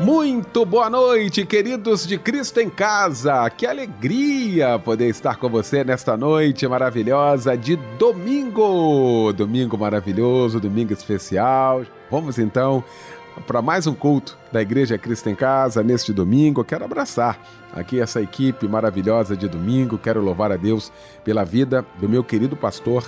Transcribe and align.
Muito 0.00 0.64
boa 0.64 0.88
noite, 0.88 1.44
queridos 1.44 2.06
de 2.06 2.16
Cristo 2.16 2.58
em 2.58 2.70
Casa. 2.70 3.50
Que 3.50 3.66
alegria 3.66 4.78
poder 4.78 5.10
estar 5.10 5.36
com 5.36 5.46
você 5.46 5.84
nesta 5.84 6.16
noite 6.16 6.66
maravilhosa 6.66 7.54
de 7.54 7.76
domingo. 7.98 9.30
Domingo 9.34 9.76
maravilhoso, 9.76 10.58
domingo 10.58 10.94
especial. 10.94 11.84
Vamos 12.10 12.38
então 12.38 12.82
para 13.46 13.60
mais 13.60 13.86
um 13.86 13.92
culto 13.92 14.38
da 14.50 14.62
Igreja 14.62 14.96
Cristo 14.96 15.28
em 15.28 15.34
Casa 15.34 15.82
neste 15.82 16.14
domingo. 16.14 16.64
Quero 16.64 16.86
abraçar 16.86 17.38
aqui 17.70 18.00
essa 18.00 18.22
equipe 18.22 18.66
maravilhosa 18.66 19.36
de 19.36 19.48
domingo. 19.48 19.98
Quero 19.98 20.22
louvar 20.22 20.50
a 20.50 20.56
Deus 20.56 20.90
pela 21.22 21.44
vida 21.44 21.84
do 22.00 22.08
meu 22.08 22.24
querido 22.24 22.56
pastor 22.56 23.06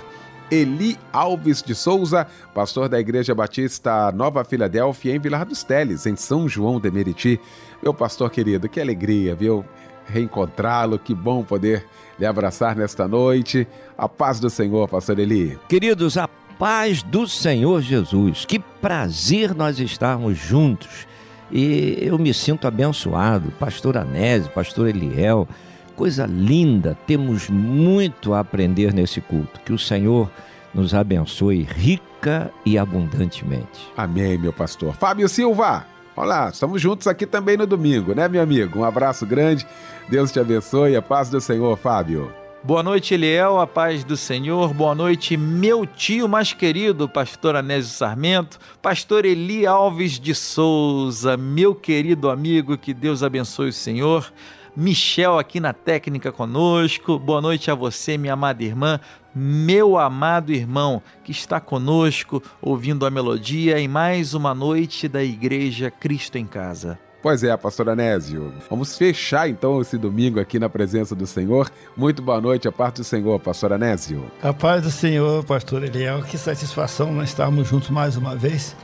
Eli 0.53 0.99
Alves 1.11 1.63
de 1.63 1.73
Souza, 1.73 2.27
pastor 2.53 2.87
da 2.87 2.99
Igreja 2.99 3.33
Batista 3.33 4.11
Nova 4.11 4.43
Filadélfia, 4.43 5.15
em 5.15 5.19
Vilar 5.19 5.45
dos 5.45 5.63
Teles, 5.63 6.05
em 6.05 6.15
São 6.15 6.47
João 6.47 6.79
de 6.79 6.91
Meriti. 6.91 7.41
Meu 7.81 7.91
pastor 7.91 8.29
querido, 8.29 8.69
que 8.69 8.79
alegria, 8.79 9.33
viu? 9.33 9.65
Reencontrá-lo, 10.05 10.99
que 10.99 11.15
bom 11.15 11.43
poder 11.43 11.83
lhe 12.19 12.25
abraçar 12.25 12.75
nesta 12.75 13.07
noite. 13.07 13.67
A 13.97 14.07
paz 14.07 14.39
do 14.39 14.47
Senhor, 14.47 14.87
pastor 14.87 15.17
Eli. 15.17 15.57
Queridos, 15.67 16.19
a 16.19 16.27
paz 16.59 17.01
do 17.01 17.27
Senhor 17.27 17.81
Jesus. 17.81 18.45
Que 18.45 18.59
prazer 18.59 19.55
nós 19.55 19.79
estarmos 19.79 20.37
juntos. 20.37 21.07
E 21.51 21.97
eu 21.99 22.19
me 22.19 22.31
sinto 22.31 22.67
abençoado, 22.67 23.51
pastor 23.59 23.97
Anésio, 23.97 24.51
pastor 24.51 24.87
Eliel, 24.87 25.47
Coisa 25.95 26.25
linda, 26.25 26.97
temos 27.05 27.49
muito 27.49 28.33
a 28.33 28.39
aprender 28.39 28.93
nesse 28.93 29.21
culto. 29.21 29.59
Que 29.61 29.71
o 29.71 29.77
Senhor 29.77 30.29
nos 30.73 30.93
abençoe 30.93 31.61
rica 31.61 32.51
e 32.65 32.77
abundantemente. 32.79 33.91
Amém, 33.95 34.37
meu 34.37 34.51
pastor. 34.51 34.95
Fábio 34.95 35.29
Silva, 35.29 35.85
olá, 36.15 36.49
estamos 36.49 36.81
juntos 36.81 37.05
aqui 37.05 37.27
também 37.27 37.57
no 37.57 37.67
domingo, 37.67 38.15
né, 38.15 38.27
meu 38.27 38.41
amigo? 38.41 38.79
Um 38.79 38.83
abraço 38.83 39.23
grande, 39.23 39.67
Deus 40.09 40.31
te 40.31 40.39
abençoe, 40.39 40.95
a 40.95 41.01
paz 41.01 41.29
do 41.29 41.39
Senhor, 41.39 41.77
Fábio. 41.77 42.33
Boa 42.63 42.81
noite, 42.81 43.13
Eliel, 43.13 43.59
a 43.59 43.67
paz 43.67 44.05
do 44.05 44.15
Senhor. 44.15 44.73
Boa 44.73 44.95
noite, 44.95 45.35
meu 45.35 45.85
tio 45.85 46.29
mais 46.29 46.53
querido, 46.53 47.09
pastor 47.09 47.57
Anésio 47.57 47.91
Sarmento, 47.91 48.57
pastor 48.81 49.25
Eli 49.25 49.67
Alves 49.67 50.19
de 50.19 50.33
Souza, 50.33 51.35
meu 51.35 51.75
querido 51.75 52.29
amigo, 52.29 52.77
que 52.77 52.93
Deus 52.93 53.21
abençoe 53.21 53.67
o 53.67 53.73
Senhor. 53.73 54.31
Michel 54.75 55.37
aqui 55.37 55.59
na 55.59 55.71
técnica 55.71 56.31
conosco. 56.31 57.19
Boa 57.19 57.41
noite 57.41 57.69
a 57.69 57.75
você, 57.75 58.17
minha 58.17 58.33
amada 58.33 58.63
irmã, 58.63 58.99
meu 59.35 59.97
amado 59.97 60.51
irmão 60.51 61.01
que 61.23 61.31
está 61.31 61.59
conosco 61.59 62.41
ouvindo 62.61 63.05
a 63.05 63.11
melodia 63.11 63.79
em 63.79 63.87
mais 63.87 64.33
uma 64.33 64.55
noite 64.55 65.07
da 65.07 65.23
Igreja 65.23 65.91
Cristo 65.91 66.37
em 66.37 66.45
Casa. 66.45 66.97
Pois 67.21 67.41
é, 67.41 67.55
pastor 67.55 67.87
Anésio. 67.87 68.53
Vamos 68.69 68.97
fechar 68.97 69.47
então 69.47 69.79
esse 69.79 69.97
domingo 69.97 70.41
aqui 70.41 70.59
na 70.59 70.67
presença 70.67 71.15
do 71.15 71.25
Senhor. 71.25 71.71
Muito 71.95 72.21
boa 72.21 72.41
noite, 72.41 72.67
a 72.67 72.71
parte 72.71 72.97
do 72.97 73.03
Senhor, 73.05 73.39
pastor 73.39 73.71
Anésio. 73.71 74.29
A 74.41 74.51
paz 74.51 74.83
do 74.83 74.91
Senhor, 74.91 75.41
pastor 75.45 75.83
Eliel. 75.83 76.21
Que 76.23 76.37
satisfação 76.37 77.13
nós 77.13 77.29
estarmos 77.29 77.65
juntos 77.69 77.89
mais 77.89 78.17
uma 78.17 78.35
vez. 78.35 78.75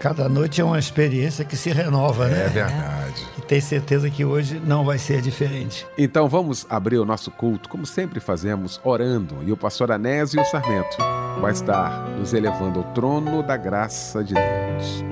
Cada 0.00 0.30
noite 0.30 0.62
é 0.62 0.64
uma 0.64 0.78
experiência 0.78 1.44
que 1.44 1.54
se 1.54 1.70
renova, 1.70 2.24
é 2.24 2.30
né? 2.30 2.44
É 2.46 2.48
verdade. 2.48 3.26
E 3.36 3.42
tem 3.42 3.60
certeza 3.60 4.08
que 4.08 4.24
hoje 4.24 4.58
não 4.58 4.82
vai 4.82 4.96
ser 4.96 5.20
diferente. 5.20 5.86
Então 5.98 6.26
vamos 6.26 6.66
abrir 6.70 6.96
o 6.96 7.04
nosso 7.04 7.30
culto, 7.30 7.68
como 7.68 7.84
sempre 7.84 8.18
fazemos, 8.18 8.80
orando. 8.82 9.36
E 9.46 9.52
o 9.52 9.58
pastor 9.58 9.92
Anésio 9.92 10.42
Sarmento 10.46 10.96
vai 11.38 11.52
estar 11.52 12.08
nos 12.18 12.32
elevando 12.32 12.78
ao 12.78 12.84
trono 12.94 13.42
da 13.42 13.58
graça 13.58 14.24
de 14.24 14.32
Deus. 14.32 15.04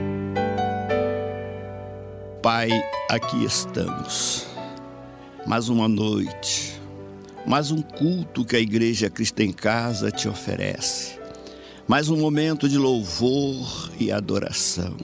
Pai, 2.43 2.70
aqui 3.10 3.44
estamos. 3.44 4.47
Mais 5.47 5.69
uma 5.69 5.87
noite, 5.87 6.81
mais 7.47 7.70
um 7.70 7.82
culto 7.82 8.43
que 8.43 8.56
a 8.56 8.59
Igreja 8.59 9.10
Cristo 9.10 9.41
em 9.41 9.53
Casa 9.53 10.10
te 10.10 10.31
oferece 10.31 11.17
mais 11.88 12.10
um 12.10 12.19
momento 12.19 12.69
de 12.69 12.76
louvor 12.76 13.91
e 13.99 14.12
adoração. 14.12 14.94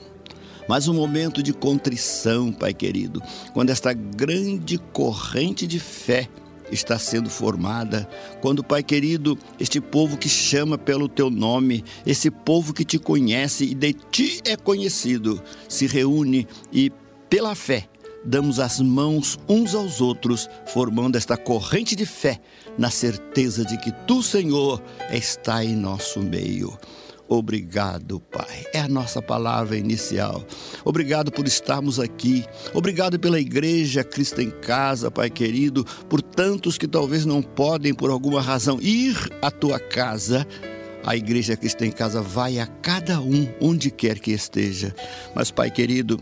Mais 0.69 0.87
um 0.87 0.93
momento 0.93 1.41
de 1.41 1.51
contrição, 1.51 2.51
Pai 2.53 2.75
querido, 2.75 3.21
quando 3.53 3.71
esta 3.71 3.91
grande 3.91 4.77
corrente 4.93 5.65
de 5.65 5.79
fé 5.79 6.29
está 6.71 6.99
sendo 6.99 7.29
formada, 7.29 8.07
quando, 8.39 8.63
Pai 8.63 8.83
querido, 8.83 9.37
este 9.59 9.81
povo 9.81 10.15
que 10.15 10.29
chama 10.29 10.77
pelo 10.77 11.09
teu 11.09 11.31
nome, 11.31 11.83
esse 12.05 12.29
povo 12.29 12.71
que 12.71 12.85
te 12.85 12.99
conhece 12.99 13.65
e 13.65 13.73
de 13.73 13.93
ti 13.93 14.39
é 14.45 14.55
conhecido, 14.55 15.41
se 15.67 15.87
reúne 15.87 16.47
e, 16.71 16.91
pela 17.29 17.55
fé, 17.55 17.87
damos 18.23 18.59
as 18.59 18.79
mãos 18.79 19.39
uns 19.47 19.73
aos 19.75 20.01
outros, 20.01 20.49
formando 20.67 21.15
esta 21.15 21.37
corrente 21.37 21.95
de 21.95 22.05
fé, 22.05 22.39
na 22.77 22.89
certeza 22.89 23.63
de 23.65 23.77
que 23.77 23.91
tu, 24.05 24.21
Senhor, 24.21 24.81
está 25.11 25.63
em 25.63 25.75
nosso 25.75 26.19
meio. 26.19 26.77
Obrigado, 27.27 28.19
Pai. 28.19 28.65
É 28.71 28.81
a 28.81 28.87
nossa 28.87 29.21
palavra 29.21 29.75
inicial. 29.75 30.45
Obrigado 30.83 31.31
por 31.31 31.47
estarmos 31.47 31.99
aqui. 31.99 32.45
Obrigado 32.73 33.19
pela 33.19 33.39
igreja 33.39 34.03
Cristo 34.03 34.41
em 34.41 34.51
Casa, 34.51 35.09
Pai 35.09 35.29
querido, 35.29 35.83
por 36.07 36.21
tantos 36.21 36.77
que 36.77 36.87
talvez 36.87 37.25
não 37.25 37.41
podem, 37.41 37.93
por 37.95 38.11
alguma 38.11 38.41
razão, 38.41 38.79
ir 38.79 39.17
à 39.41 39.49
tua 39.49 39.79
casa. 39.79 40.45
A 41.03 41.15
igreja 41.15 41.55
Cristo 41.55 41.83
em 41.83 41.91
Casa 41.91 42.21
vai 42.21 42.59
a 42.59 42.67
cada 42.67 43.19
um, 43.19 43.47
onde 43.59 43.89
quer 43.89 44.19
que 44.19 44.31
esteja. 44.31 44.93
Mas, 45.33 45.49
Pai 45.49 45.71
querido, 45.71 46.19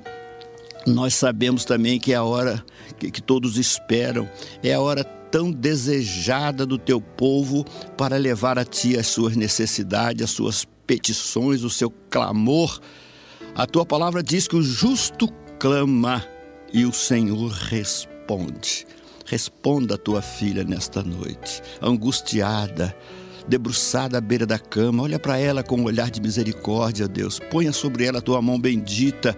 nós 0.85 1.15
sabemos 1.15 1.65
também 1.65 1.99
que 1.99 2.13
é 2.13 2.15
a 2.15 2.23
hora 2.23 2.63
que, 2.97 3.11
que 3.11 3.21
todos 3.21 3.57
esperam, 3.57 4.29
é 4.61 4.73
a 4.73 4.81
hora 4.81 5.03
tão 5.33 5.51
desejada 5.51 6.63
do 6.63 6.77
teu 6.77 7.01
povo 7.01 7.65
para 7.97 8.17
levar 8.17 8.59
a 8.59 8.63
ti 8.63 8.95
as 8.99 9.07
suas 9.07 9.35
necessidades, 9.35 10.23
as 10.23 10.29
suas 10.29 10.63
petições, 10.85 11.63
o 11.63 11.71
seu 11.71 11.89
clamor. 11.89 12.79
A 13.55 13.65
tua 13.65 13.83
palavra 13.83 14.21
diz 14.21 14.47
que 14.47 14.55
o 14.55 14.61
justo 14.61 15.27
clama 15.59 16.23
e 16.71 16.85
o 16.85 16.93
Senhor 16.93 17.49
responde. 17.49 18.85
Responda 19.25 19.95
a 19.95 19.97
tua 19.97 20.21
filha 20.21 20.63
nesta 20.63 21.01
noite, 21.01 21.63
angustiada, 21.81 22.95
debruçada 23.47 24.19
à 24.19 24.21
beira 24.21 24.45
da 24.45 24.59
cama. 24.59 25.01
Olha 25.01 25.17
para 25.17 25.39
ela 25.39 25.63
com 25.63 25.77
um 25.77 25.85
olhar 25.85 26.11
de 26.11 26.21
misericórdia, 26.21 27.07
Deus. 27.07 27.39
Ponha 27.39 27.73
sobre 27.73 28.05
ela 28.05 28.19
a 28.19 28.21
tua 28.21 28.39
mão 28.39 28.59
bendita 28.59 29.35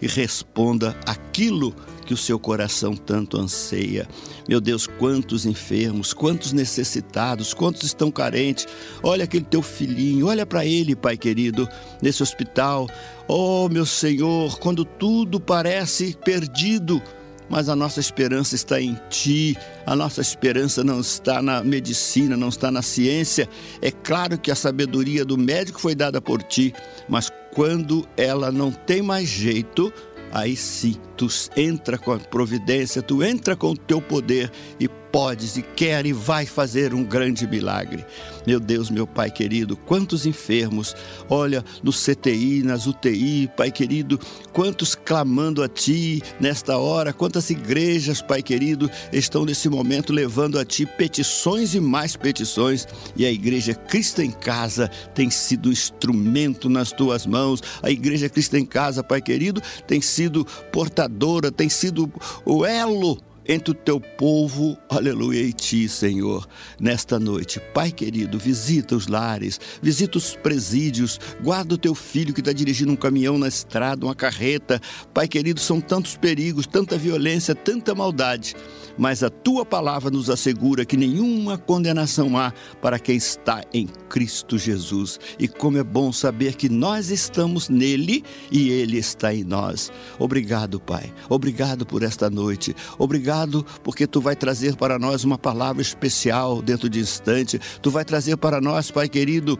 e 0.00 0.06
responda 0.06 0.96
aquilo 1.06 1.74
que 2.04 2.14
o 2.14 2.16
seu 2.16 2.38
coração 2.38 2.94
tanto 2.96 3.38
anseia. 3.38 4.08
Meu 4.48 4.60
Deus, 4.60 4.86
quantos 4.86 5.44
enfermos, 5.44 6.14
quantos 6.14 6.52
necessitados, 6.52 7.52
quantos 7.52 7.82
estão 7.82 8.10
carentes. 8.10 8.66
Olha 9.02 9.24
aquele 9.24 9.44
teu 9.44 9.60
filhinho, 9.60 10.28
olha 10.28 10.46
para 10.46 10.64
ele, 10.64 10.94
Pai 10.94 11.16
querido, 11.16 11.68
nesse 12.00 12.22
hospital. 12.22 12.88
Oh, 13.26 13.68
meu 13.68 13.84
Senhor, 13.84 14.58
quando 14.58 14.84
tudo 14.84 15.40
parece 15.40 16.16
perdido, 16.24 17.02
mas 17.48 17.68
a 17.68 17.76
nossa 17.76 18.00
esperança 18.00 18.54
está 18.54 18.80
em 18.80 18.98
Ti, 19.08 19.56
a 19.84 19.94
nossa 19.94 20.20
esperança 20.20 20.82
não 20.82 21.00
está 21.00 21.42
na 21.42 21.62
medicina, 21.62 22.36
não 22.36 22.48
está 22.48 22.70
na 22.70 22.82
ciência. 22.82 23.48
É 23.82 23.90
claro 23.90 24.38
que 24.38 24.50
a 24.50 24.54
sabedoria 24.54 25.24
do 25.24 25.36
médico 25.36 25.80
foi 25.80 25.94
dada 25.94 26.20
por 26.20 26.42
Ti, 26.42 26.72
mas 27.08 27.32
quando 27.56 28.06
ela 28.18 28.52
não 28.52 28.70
tem 28.70 29.00
mais 29.00 29.26
jeito, 29.26 29.90
aí 30.30 30.54
sim, 30.54 30.96
tu 31.16 31.28
entra 31.56 31.96
com 31.96 32.12
a 32.12 32.18
providência, 32.18 33.02
tu 33.02 33.22
entra 33.22 33.56
com 33.56 33.70
o 33.70 33.76
teu 33.76 34.00
poder 34.00 34.50
e 34.78 34.88
podes 35.16 35.56
e 35.56 35.62
quer 35.62 36.04
e 36.04 36.12
vai 36.12 36.44
fazer 36.44 36.92
um 36.92 37.02
grande 37.02 37.46
milagre. 37.46 38.04
Meu 38.46 38.60
Deus, 38.60 38.90
meu 38.90 39.06
Pai 39.06 39.30
querido, 39.30 39.74
quantos 39.74 40.26
enfermos, 40.26 40.94
olha, 41.30 41.64
no 41.82 41.90
CTI, 41.90 42.62
nas 42.62 42.86
UTI, 42.86 43.50
Pai 43.56 43.72
querido, 43.72 44.20
quantos 44.52 44.94
clamando 44.94 45.62
a 45.62 45.68
Ti 45.68 46.22
nesta 46.38 46.76
hora, 46.76 47.14
quantas 47.14 47.48
igrejas, 47.48 48.20
Pai 48.20 48.42
querido, 48.42 48.90
estão 49.10 49.46
nesse 49.46 49.70
momento 49.70 50.12
levando 50.12 50.58
a 50.58 50.66
Ti 50.66 50.84
petições 50.84 51.74
e 51.74 51.80
mais 51.80 52.14
petições, 52.14 52.86
e 53.16 53.24
a 53.24 53.32
Igreja 53.32 53.74
Cristo 53.74 54.20
em 54.20 54.30
Casa 54.30 54.90
tem 55.14 55.30
sido 55.30 55.72
instrumento 55.72 56.68
nas 56.68 56.92
Tuas 56.92 57.26
mãos, 57.26 57.62
a 57.82 57.90
Igreja 57.90 58.28
Cristo 58.28 58.58
em 58.58 58.66
Casa, 58.66 59.02
Pai 59.02 59.22
querido, 59.22 59.62
tem 59.86 60.02
sido 60.02 60.46
portadora, 60.70 61.05
tem 61.50 61.68
sido 61.68 62.10
o 62.44 62.64
elo 62.64 63.18
entre 63.48 63.70
o 63.70 63.74
teu 63.74 64.00
povo, 64.00 64.76
aleluia, 64.88 65.40
e 65.40 65.52
ti, 65.52 65.88
Senhor, 65.88 66.48
nesta 66.80 67.18
noite. 67.18 67.60
Pai 67.72 67.92
querido, 67.92 68.38
visita 68.38 68.96
os 68.96 69.06
lares, 69.06 69.60
visita 69.80 70.18
os 70.18 70.34
presídios, 70.34 71.20
guarda 71.42 71.74
o 71.74 71.78
teu 71.78 71.94
filho 71.94 72.34
que 72.34 72.40
está 72.40 72.52
dirigindo 72.52 72.92
um 72.92 72.96
caminhão 72.96 73.38
na 73.38 73.48
estrada, 73.48 74.04
uma 74.04 74.14
carreta. 74.14 74.80
Pai 75.14 75.28
querido, 75.28 75.60
são 75.60 75.80
tantos 75.80 76.16
perigos, 76.16 76.66
tanta 76.66 76.98
violência, 76.98 77.54
tanta 77.54 77.94
maldade 77.94 78.56
mas 78.96 79.22
a 79.22 79.30
tua 79.30 79.64
palavra 79.64 80.10
nos 80.10 80.30
assegura 80.30 80.84
que 80.84 80.96
nenhuma 80.96 81.58
condenação 81.58 82.36
há 82.36 82.52
para 82.80 82.98
quem 82.98 83.16
está 83.16 83.62
em 83.72 83.86
Cristo 84.08 84.58
Jesus. 84.58 85.18
E 85.38 85.48
como 85.48 85.78
é 85.78 85.84
bom 85.84 86.12
saber 86.12 86.54
que 86.54 86.68
nós 86.68 87.10
estamos 87.10 87.68
nele 87.68 88.24
e 88.50 88.70
ele 88.70 88.98
está 88.98 89.34
em 89.34 89.44
nós. 89.44 89.92
Obrigado, 90.18 90.80
Pai. 90.80 91.12
Obrigado 91.28 91.84
por 91.84 92.02
esta 92.02 92.30
noite. 92.30 92.74
Obrigado 92.98 93.64
porque 93.82 94.06
tu 94.06 94.20
vai 94.20 94.36
trazer 94.36 94.76
para 94.76 94.98
nós 94.98 95.24
uma 95.24 95.38
palavra 95.38 95.82
especial 95.82 96.62
dentro 96.62 96.88
de 96.88 97.00
instante. 97.00 97.60
Tu 97.80 97.90
vai 97.90 98.04
trazer 98.04 98.36
para 98.36 98.60
nós, 98.60 98.90
Pai 98.90 99.08
querido, 99.08 99.58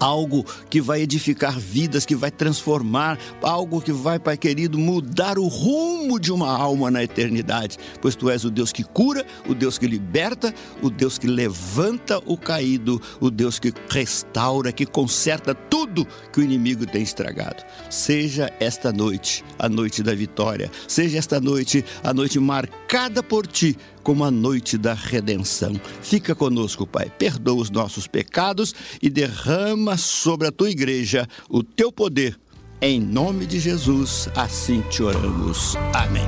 algo 0.00 0.44
que 0.70 0.80
vai 0.80 1.02
edificar 1.02 1.58
vidas, 1.60 2.06
que 2.06 2.16
vai 2.16 2.30
transformar, 2.30 3.18
algo 3.42 3.80
que 3.80 3.92
vai, 3.92 4.18
Pai 4.18 4.36
querido, 4.36 4.78
mudar 4.78 5.38
o 5.38 5.46
rumo 5.46 6.18
de 6.18 6.32
uma 6.32 6.50
alma 6.50 6.90
na 6.90 7.04
eternidade. 7.04 7.76
Pois 8.00 8.16
tu 8.16 8.30
és 8.30 8.44
o 8.44 8.50
Deus 8.50 8.72
que 8.72 8.82
cura, 8.82 9.24
o 9.46 9.54
Deus 9.54 9.76
que 9.76 9.86
liberta, 9.86 10.54
o 10.82 10.88
Deus 10.88 11.18
que 11.18 11.26
levanta 11.26 12.18
o 12.24 12.36
caído, 12.36 13.00
o 13.20 13.30
Deus 13.30 13.58
que 13.58 13.72
restaura, 13.90 14.72
que 14.72 14.86
conserta 14.86 15.54
tudo 15.54 16.06
que 16.32 16.40
o 16.40 16.42
inimigo 16.42 16.86
tem 16.86 17.02
estragado. 17.02 17.62
Seja 17.90 18.50
esta 18.58 18.90
noite 18.90 19.44
a 19.58 19.68
noite 19.68 20.02
da 20.02 20.14
vitória, 20.14 20.70
seja 20.88 21.18
esta 21.18 21.40
noite 21.40 21.84
a 22.02 22.14
noite 22.14 22.38
marcada 22.40 23.22
por 23.22 23.46
ti 23.46 23.76
como 24.02 24.24
a 24.24 24.30
noite 24.30 24.76
da 24.78 24.94
redenção. 24.94 25.72
Fica 26.02 26.34
conosco, 26.34 26.86
Pai. 26.86 27.10
Perdoa 27.10 27.62
os 27.62 27.70
nossos 27.70 28.06
pecados 28.06 28.74
e 29.02 29.08
derrama 29.08 29.96
sobre 29.96 30.48
a 30.48 30.52
tua 30.52 30.70
igreja 30.70 31.26
o 31.48 31.62
teu 31.62 31.92
poder. 31.92 32.38
Em 32.82 32.98
nome 32.98 33.44
de 33.44 33.60
Jesus, 33.60 34.28
assim 34.34 34.80
te 34.90 35.02
oramos. 35.02 35.76
Amém. 35.92 36.26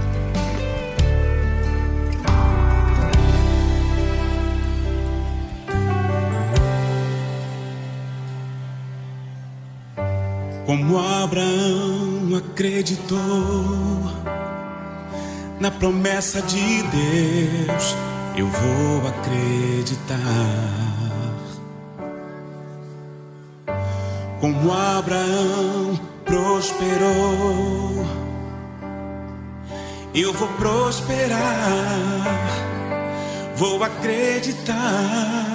Como 10.67 10.99
Abraão 10.99 12.37
acreditou 12.37 13.19
na 15.63 15.71
promessa 15.71 16.43
de 16.43 16.83
Deus 16.83 17.97
eu 18.37 18.49
vou 18.49 19.09
acreditar. 19.09 20.19
Como 24.41 24.73
Abraão 24.73 26.01
prosperou, 26.25 28.05
eu 30.13 30.33
vou 30.33 30.49
prosperar, 30.49 31.39
vou 33.55 33.85
acreditar. 33.85 35.47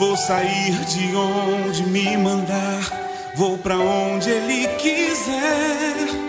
Vou 0.00 0.16
sair 0.16 0.72
de 0.84 1.16
onde 1.16 1.82
me 1.84 2.16
mandar, 2.16 3.32
vou 3.36 3.58
para 3.58 3.76
onde 3.76 4.30
Ele 4.30 4.66
quiser 4.78 6.27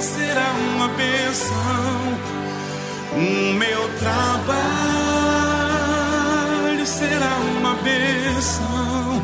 será 0.01 0.51
uma 0.73 0.87
bênção, 0.89 2.17
o 3.13 3.53
meu 3.53 3.89
trabalho 3.99 4.49
será 6.85 7.35
uma 7.57 7.73
bênção. 7.75 9.23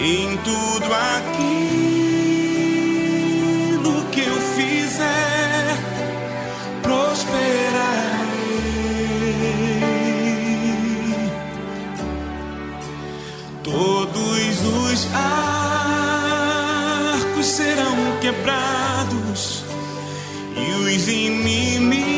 Em 0.00 0.36
tudo 0.38 0.94
aquilo 0.94 1.87
quebrados 18.48 19.62
e 20.56 20.72
os 20.72 21.06
inimigos 21.08 22.08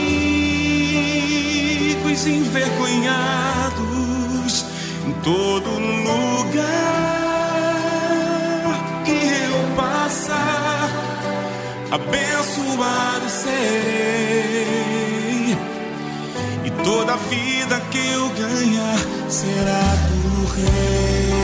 envergonhados 2.26 4.64
em 5.06 5.12
todo 5.24 5.70
lugar 5.70 6.60
que 9.04 9.10
eu 9.10 9.76
passar, 9.76 10.88
abençoado 11.90 13.28
serei 13.28 13.50
e 16.64 16.70
toda 16.84 17.14
a 17.14 17.16
vida 17.16 17.80
que 17.90 17.98
eu 17.98 18.28
ganhar 18.30 18.98
será 19.28 19.96
do 20.08 20.46
rei. 20.54 21.39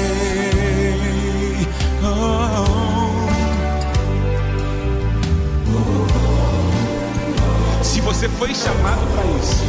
Você 8.06 8.28
foi 8.28 8.54
chamado 8.54 9.04
para 9.12 9.24
isso, 9.36 9.64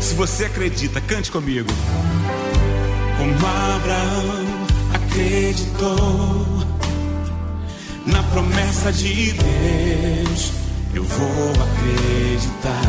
se 0.00 0.14
você 0.14 0.44
acredita, 0.44 1.00
cante 1.00 1.32
comigo. 1.32 1.68
Como 3.18 3.34
Abraão 3.34 4.66
acreditou 4.94 6.46
na 8.06 8.22
promessa 8.22 8.92
de 8.92 9.32
Deus, 9.32 10.52
eu 10.94 11.02
vou 11.02 11.50
acreditar. 11.50 12.82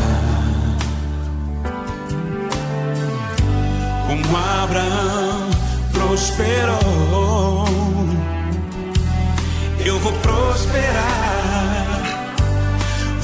Como 4.06 4.36
Abraão 4.36 5.50
prosperou 5.90 7.68
eu 9.88 9.98
vou 10.00 10.12
prosperar, 10.12 11.47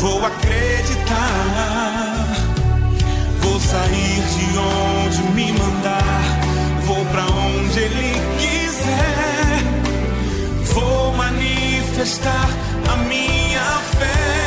vou 0.05 0.23
acreditar, 0.23 1.17
vou 3.41 3.59
sair 3.59 4.23
de 4.37 4.59
onde 4.59 5.23
me 5.33 5.51
mandar, 5.53 6.41
vou 6.85 7.03
para 7.07 7.23
onde 7.23 7.79
Ele 7.79 8.13
quiser, 8.39 9.63
vou 10.75 11.15
manifestar 11.15 12.51
a 12.93 12.97
minha 12.97 13.63
fé. 13.99 14.44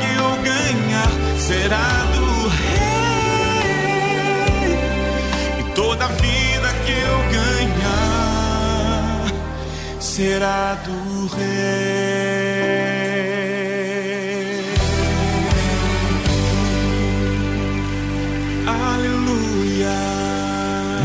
Que 0.00 0.08
eu 0.16 0.30
ganhar 0.42 1.10
será 1.38 1.88
do 2.14 2.26
rei. 2.48 2.90
E 5.58 5.62
toda 5.74 6.06
vida 6.06 6.68
que 6.84 6.92
eu 6.92 7.18
ganhar 7.38 9.24
será 9.98 10.74
do 10.84 11.26
rei. 11.36 12.09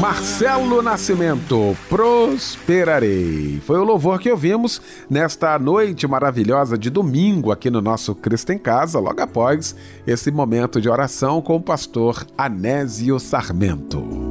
Marcelo 0.06 0.84
Nascimento, 0.84 1.76
prosperarei. 1.90 3.60
Foi 3.66 3.80
o 3.80 3.84
louvor 3.84 4.20
que 4.20 4.30
ouvimos 4.30 4.80
nesta 5.10 5.58
noite 5.58 6.08
maravilhosa 6.08 6.78
de 6.78 6.92
domingo 6.92 7.52
aqui 7.52 7.72
no 7.72 7.82
nosso 7.82 8.14
Cristo 8.14 8.52
em 8.52 8.58
Casa, 8.60 9.00
logo 9.00 9.20
após 9.20 9.76
esse 10.06 10.30
momento 10.30 10.80
de 10.80 10.88
oração 10.88 11.42
com 11.42 11.56
o 11.56 11.62
pastor 11.62 12.24
Anésio 12.38 13.20
Sarmento. 13.20 14.25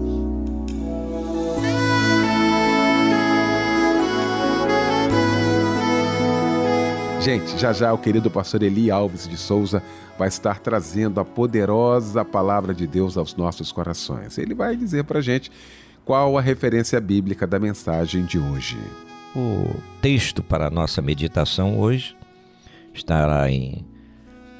Gente, 7.24 7.58
já 7.58 7.72
já 7.72 7.90
o 7.90 7.96
querido 7.96 8.30
pastor 8.30 8.62
Eli 8.62 8.90
Alves 8.90 9.26
de 9.26 9.38
Souza 9.38 9.82
vai 10.18 10.28
estar 10.28 10.58
trazendo 10.58 11.18
a 11.18 11.24
poderosa 11.24 12.22
palavra 12.22 12.74
de 12.74 12.86
Deus 12.86 13.16
aos 13.16 13.34
nossos 13.34 13.72
corações. 13.72 14.36
Ele 14.36 14.54
vai 14.54 14.76
dizer 14.76 15.04
pra 15.04 15.22
gente 15.22 15.50
qual 16.04 16.36
a 16.36 16.42
referência 16.42 17.00
bíblica 17.00 17.46
da 17.46 17.58
mensagem 17.58 18.26
de 18.26 18.38
hoje. 18.38 18.76
O 19.34 19.74
texto 20.02 20.42
para 20.42 20.66
a 20.66 20.70
nossa 20.70 21.00
meditação 21.00 21.80
hoje 21.80 22.14
estará 22.92 23.50
em 23.50 23.86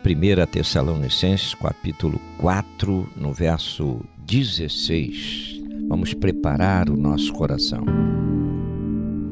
1 0.03 0.47
Tessalonicenses, 0.51 1.55
capítulo 1.55 2.19
4, 2.39 3.11
no 3.15 3.31
verso 3.31 4.01
16. 4.21 5.61
Vamos 5.87 6.15
preparar 6.15 6.89
o 6.89 6.97
nosso 6.97 7.31
coração. 7.35 8.14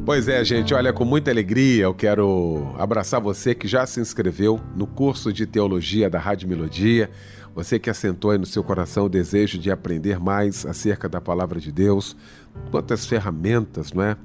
Pois 0.04 0.26
é, 0.26 0.44
gente, 0.44 0.74
olha, 0.74 0.92
com 0.92 1.04
muita 1.04 1.30
alegria 1.30 1.84
eu 1.84 1.94
quero 1.94 2.74
abraçar 2.76 3.20
você 3.20 3.54
que 3.54 3.68
já 3.68 3.86
se 3.86 4.00
inscreveu 4.00 4.60
no 4.74 4.84
curso 4.84 5.32
de 5.32 5.46
teologia 5.46 6.10
da 6.10 6.18
Rádio 6.18 6.48
Melodia, 6.48 7.08
você 7.54 7.78
que 7.78 7.88
assentou 7.88 8.32
aí 8.32 8.38
no 8.38 8.44
seu 8.44 8.64
coração 8.64 9.04
o 9.04 9.08
desejo 9.08 9.58
de 9.58 9.70
aprender 9.70 10.18
mais 10.18 10.66
acerca 10.66 11.08
da 11.08 11.20
palavra 11.20 11.60
de 11.60 11.70
Deus, 11.70 12.16
quantas 12.72 13.06
ferramentas, 13.06 13.92
não 13.92 14.02
é? 14.02 14.16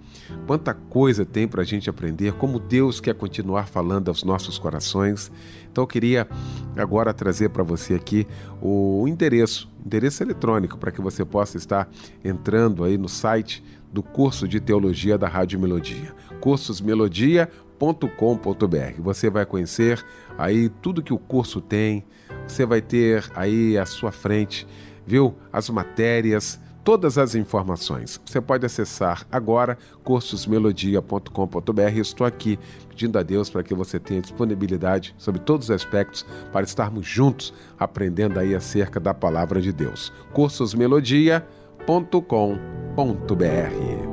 Quanta 0.47 0.73
coisa 0.73 1.23
tem 1.23 1.47
para 1.47 1.61
a 1.61 1.65
gente 1.65 1.87
aprender, 1.91 2.33
como 2.33 2.59
Deus 2.59 2.99
quer 2.99 3.13
continuar 3.13 3.67
falando 3.67 4.09
aos 4.09 4.23
nossos 4.23 4.57
corações. 4.57 5.31
Então 5.71 5.83
eu 5.83 5.87
queria 5.87 6.27
agora 6.75 7.13
trazer 7.13 7.49
para 7.49 7.63
você 7.63 7.93
aqui 7.93 8.25
o 8.59 9.05
endereço, 9.07 9.69
endereço 9.85 10.23
eletrônico, 10.23 10.75
para 10.77 10.91
que 10.91 11.01
você 11.01 11.23
possa 11.23 11.55
estar 11.55 11.87
entrando 12.23 12.83
aí 12.83 12.97
no 12.97 13.07
site 13.07 13.63
do 13.91 14.03
curso 14.03 14.47
de 14.47 14.59
teologia 14.59 15.17
da 15.17 15.27
Rádio 15.27 15.59
Melodia, 15.59 16.13
cursosmelodia.com.br. 16.39 19.01
Você 19.01 19.29
vai 19.29 19.45
conhecer 19.45 20.05
aí 20.37 20.69
tudo 20.69 21.01
que 21.01 21.13
o 21.13 21.17
curso 21.17 21.61
tem, 21.61 22.05
você 22.47 22.65
vai 22.65 22.81
ter 22.81 23.29
aí 23.35 23.77
à 23.77 23.85
sua 23.85 24.11
frente, 24.11 24.67
viu, 25.05 25.35
as 25.51 25.69
matérias, 25.69 26.59
todas 26.87 27.17
as 27.17 27.35
informações. 27.35 28.17
Você 28.25 28.39
pode 28.39 28.65
acessar 28.65 29.27
agora 29.29 29.77
cursosmelodia.com.br. 30.05 31.97
Estou 31.97 32.25
aqui 32.25 32.57
pedindo 32.87 33.19
a 33.19 33.23
Deus 33.23 33.49
para 33.49 33.61
que 33.61 33.73
você 33.73 33.99
tenha 33.99 34.21
disponibilidade 34.21 35.13
sobre 35.17 35.41
todos 35.41 35.65
os 35.65 35.71
aspectos 35.71 36.25
para 36.53 36.63
estarmos 36.63 37.05
juntos 37.05 37.53
aprendendo 37.77 38.39
aí 38.39 38.55
acerca 38.55 39.01
da 39.01 39.13
palavra 39.13 39.59
de 39.59 39.73
Deus. 39.73 40.13
cursosmelodia.com.br. 41.87 44.07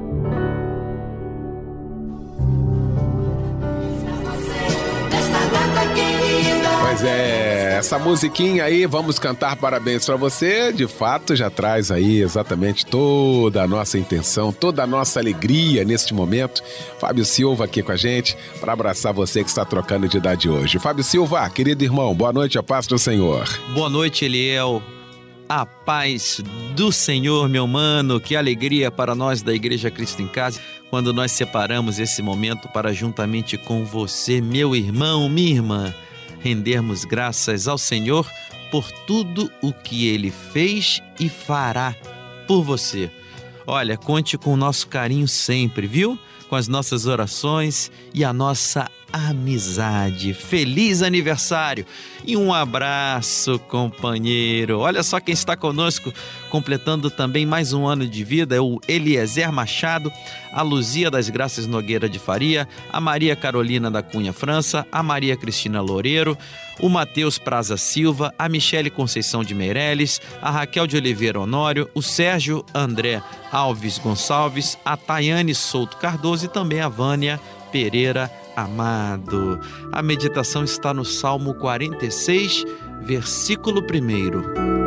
Pois 6.81 7.03
é, 7.03 7.77
essa 7.77 7.99
musiquinha 7.99 8.65
aí, 8.65 8.87
vamos 8.87 9.19
cantar 9.19 9.57
parabéns 9.57 10.07
para 10.07 10.15
você, 10.15 10.73
de 10.73 10.87
fato 10.87 11.35
já 11.35 11.51
traz 11.51 11.91
aí 11.91 12.23
exatamente 12.23 12.87
toda 12.87 13.65
a 13.65 13.67
nossa 13.67 13.99
intenção, 13.99 14.53
toda 14.53 14.85
a 14.85 14.87
nossa 14.87 15.19
alegria 15.19 15.85
neste 15.85 16.15
momento. 16.15 16.63
Fábio 17.01 17.25
Silva 17.25 17.65
aqui 17.65 17.83
com 17.83 17.91
a 17.91 17.97
gente 17.97 18.37
para 18.61 18.73
abraçar 18.73 19.13
você 19.13 19.43
que 19.43 19.49
está 19.49 19.65
trocando 19.65 20.07
de 20.07 20.19
idade 20.19 20.49
hoje. 20.49 20.79
Fábio 20.79 21.03
Silva, 21.03 21.51
querido 21.51 21.83
irmão, 21.83 22.15
boa 22.15 22.33
noite, 22.33 22.57
a 22.57 22.63
paz 22.63 22.87
do 22.87 22.97
Senhor. 22.97 23.49
Boa 23.75 23.91
noite, 23.91 24.25
Eliel. 24.25 24.81
A 25.49 25.67
paz 25.67 26.41
do 26.75 26.91
Senhor, 26.91 27.49
meu 27.49 27.67
mano. 27.67 28.19
Que 28.19 28.35
alegria 28.35 28.91
para 28.91 29.15
nós 29.15 29.43
da 29.43 29.53
Igreja 29.53 29.91
Cristo 29.91 30.23
em 30.23 30.29
Casa 30.29 30.61
quando 30.89 31.13
nós 31.13 31.33
separamos 31.33 31.99
esse 31.99 32.23
momento 32.23 32.69
para, 32.69 32.93
juntamente 32.93 33.59
com 33.59 33.85
você, 33.85 34.41
meu 34.41 34.77
irmão, 34.77 35.29
minha 35.29 35.51
irmã, 35.51 35.95
rendermos 36.41 37.05
graças 37.05 37.67
ao 37.67 37.77
Senhor 37.77 38.31
por 38.71 38.91
tudo 39.07 39.51
o 39.61 39.73
que 39.73 40.07
ele 40.07 40.31
fez 40.31 41.03
e 41.19 41.29
fará 41.29 41.95
por 42.47 42.63
você. 42.63 43.11
Olha, 43.67 43.97
conte 43.97 44.39
com 44.39 44.53
o 44.53 44.57
nosso 44.57 44.87
carinho 44.89 45.27
sempre, 45.27 45.87
viu? 45.87 46.19
Com 46.49 46.57
as 46.57 46.69
nossas 46.69 47.07
orações 47.07 47.91
e 48.13 48.25
a 48.25 48.33
nossa 48.33 48.89
amizade. 49.15 50.35
Feliz 50.35 51.01
aniversário 51.01 51.87
e 52.27 52.37
um 52.37 52.53
abraço, 52.53 53.61
companheiro. 53.61 54.81
Olha 54.81 55.05
só 55.05 55.21
quem 55.21 55.33
está 55.33 55.57
conosco, 55.57 56.13
completando 56.51 57.09
também 57.09 57.47
mais 57.47 57.73
um 57.73 57.87
ano 57.87 58.09
de 58.09 58.25
vida: 58.25 58.57
é 58.57 58.61
o 58.61 58.81
Eliezer 58.89 59.53
Machado, 59.53 60.11
a 60.53 60.63
Luzia 60.63 61.13
das 61.13 61.29
Graças 61.29 61.65
Nogueira 61.65 62.09
de 62.09 62.19
Faria, 62.19 62.69
a 62.93 63.01
Maria 63.01 63.37
Carolina 63.37 63.89
da 63.89 64.03
Cunha 64.03 64.33
França, 64.33 64.85
a 64.91 65.01
Maria 65.01 65.37
Cristina 65.37 65.81
Loureiro, 65.81 66.37
o 66.81 66.89
Matheus 66.89 67.39
Praza 67.39 67.77
Silva, 67.77 68.35
a 68.37 68.49
Michele 68.49 68.91
Conceição 68.91 69.45
de 69.45 69.55
Meirelles, 69.55 70.21
a 70.43 70.51
Raquel 70.51 70.89
de 70.89 70.97
Oliveira 70.97 71.39
Honório, 71.39 71.89
o 71.95 72.03
Sérgio 72.03 72.65
André 72.75 73.23
Alves 73.53 73.97
Gonçalves, 73.97 74.77
a 74.85 74.97
Tayane 74.97 75.55
Souto 75.55 75.99
Cardoso 75.99 76.47
e 76.47 76.49
também 76.49 76.81
a 76.81 76.89
Vânia 76.89 77.41
Pereira 77.71 78.29
Amado. 78.57 79.59
A 79.93 80.03
meditação 80.03 80.65
está 80.65 80.95
no 80.95 81.05
Salmo 81.05 81.55
46, 81.55 82.65
versículo 83.03 83.81
1. 83.81 84.85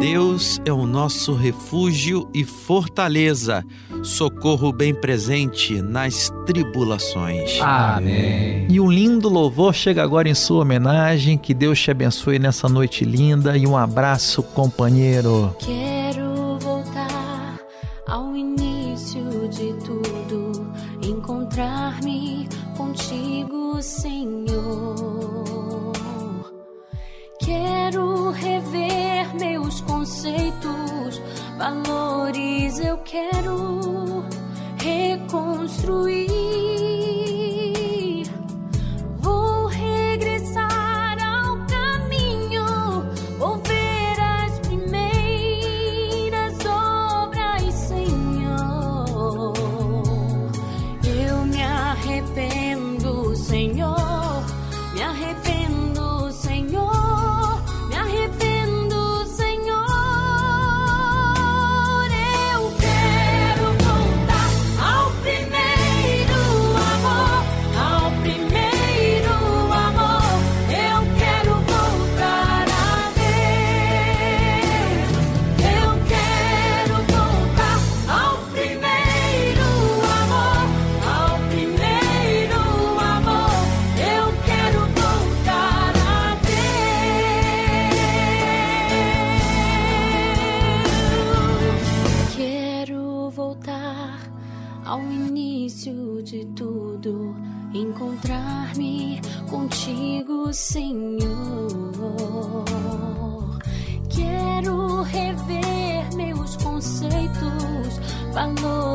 Deus 0.00 0.58
é 0.64 0.72
o 0.72 0.86
nosso 0.86 1.34
refúgio 1.34 2.26
e 2.32 2.42
fortaleza, 2.42 3.62
socorro 4.02 4.72
bem 4.72 4.94
presente 4.94 5.82
nas 5.82 6.32
tribulações. 6.46 7.60
Amém. 7.60 8.66
E 8.70 8.80
um 8.80 8.90
lindo 8.90 9.28
louvor 9.28 9.74
chega 9.74 10.02
agora 10.02 10.26
em 10.26 10.34
sua 10.34 10.62
homenagem. 10.62 11.36
Que 11.36 11.52
Deus 11.52 11.78
te 11.78 11.90
abençoe 11.90 12.38
nessa 12.38 12.66
noite 12.66 13.04
linda 13.04 13.58
e 13.58 13.66
um 13.66 13.76
abraço, 13.76 14.42
companheiro. 14.42 15.54
Quero 15.58 15.89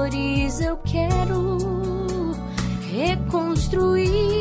valores 0.06 0.62
eu 0.62 0.78
quero 0.78 1.58
reconstruir. 2.92 4.35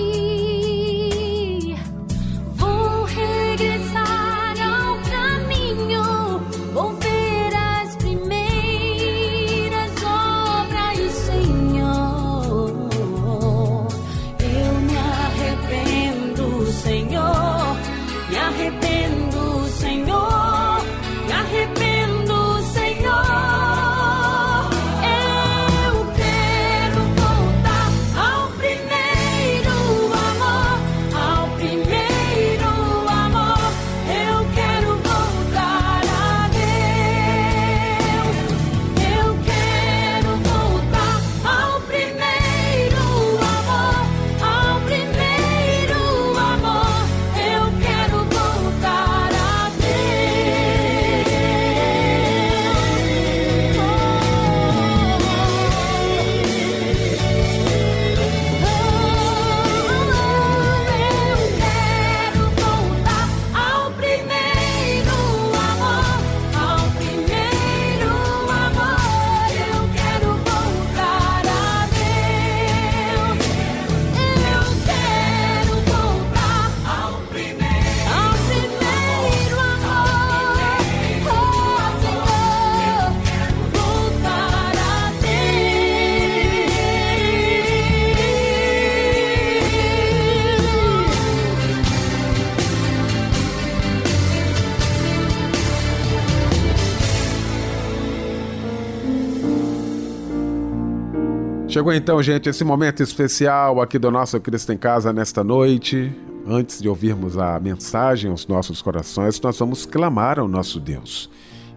Chegou 101.84 101.92
então, 101.92 102.23
gente, 102.23 102.49
esse 102.49 102.64
momento 102.64 103.02
especial 103.02 103.78
aqui 103.78 103.99
do 103.99 104.10
nosso 104.10 104.40
Cristo 104.40 104.73
em 104.73 104.78
Casa 104.78 105.12
nesta 105.12 105.44
noite. 105.44 106.10
Antes 106.47 106.80
de 106.80 106.88
ouvirmos 106.88 107.36
a 107.36 107.60
mensagem 107.60 108.30
aos 108.30 108.47
nossos 108.47 108.80
corações, 108.80 109.38
nós 109.38 109.58
vamos 109.58 109.84
clamar 109.84 110.38
ao 110.38 110.49
nosso 110.49 110.80
Deus. 110.80 111.28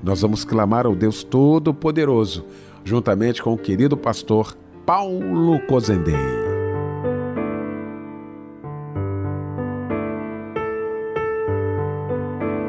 Nós 0.01 0.21
vamos 0.21 0.45
clamar 0.45 0.85
ao 0.85 0.95
Deus 0.95 1.25
Todo-Poderoso, 1.25 2.45
juntamente 2.85 3.43
com 3.43 3.51
o 3.51 3.57
querido 3.57 3.97
pastor 3.97 4.55
Paulo 4.85 5.59
Cozendei. 5.67 6.15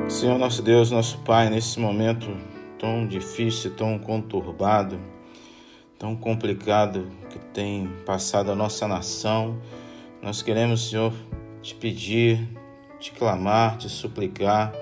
Senhor 0.08 0.40
nosso 0.40 0.60
Deus, 0.60 0.90
nosso 0.90 1.18
Pai, 1.18 1.48
nesse 1.50 1.78
momento 1.78 2.26
tão 2.80 3.06
difícil, 3.06 3.70
tão 3.76 3.96
conturbado, 3.96 4.98
tão 5.98 6.14
complicado 6.14 7.08
que 7.28 7.38
tem 7.52 7.88
passado 8.06 8.52
a 8.52 8.54
nossa 8.54 8.86
nação, 8.86 9.60
nós 10.22 10.42
queremos, 10.42 10.90
Senhor, 10.90 11.12
te 11.60 11.74
pedir, 11.74 12.48
te 13.00 13.10
clamar, 13.12 13.76
te 13.78 13.88
suplicar, 13.88 14.72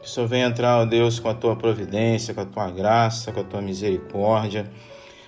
que 0.00 0.06
o 0.06 0.08
Senhor 0.08 0.26
venha 0.26 0.46
entrar, 0.46 0.78
ó 0.78 0.84
Deus, 0.84 1.18
com 1.18 1.28
a 1.28 1.34
tua 1.34 1.54
providência, 1.54 2.34
com 2.34 2.40
a 2.40 2.46
tua 2.46 2.70
graça, 2.70 3.32
com 3.32 3.40
a 3.40 3.44
tua 3.44 3.60
misericórdia. 3.60 4.70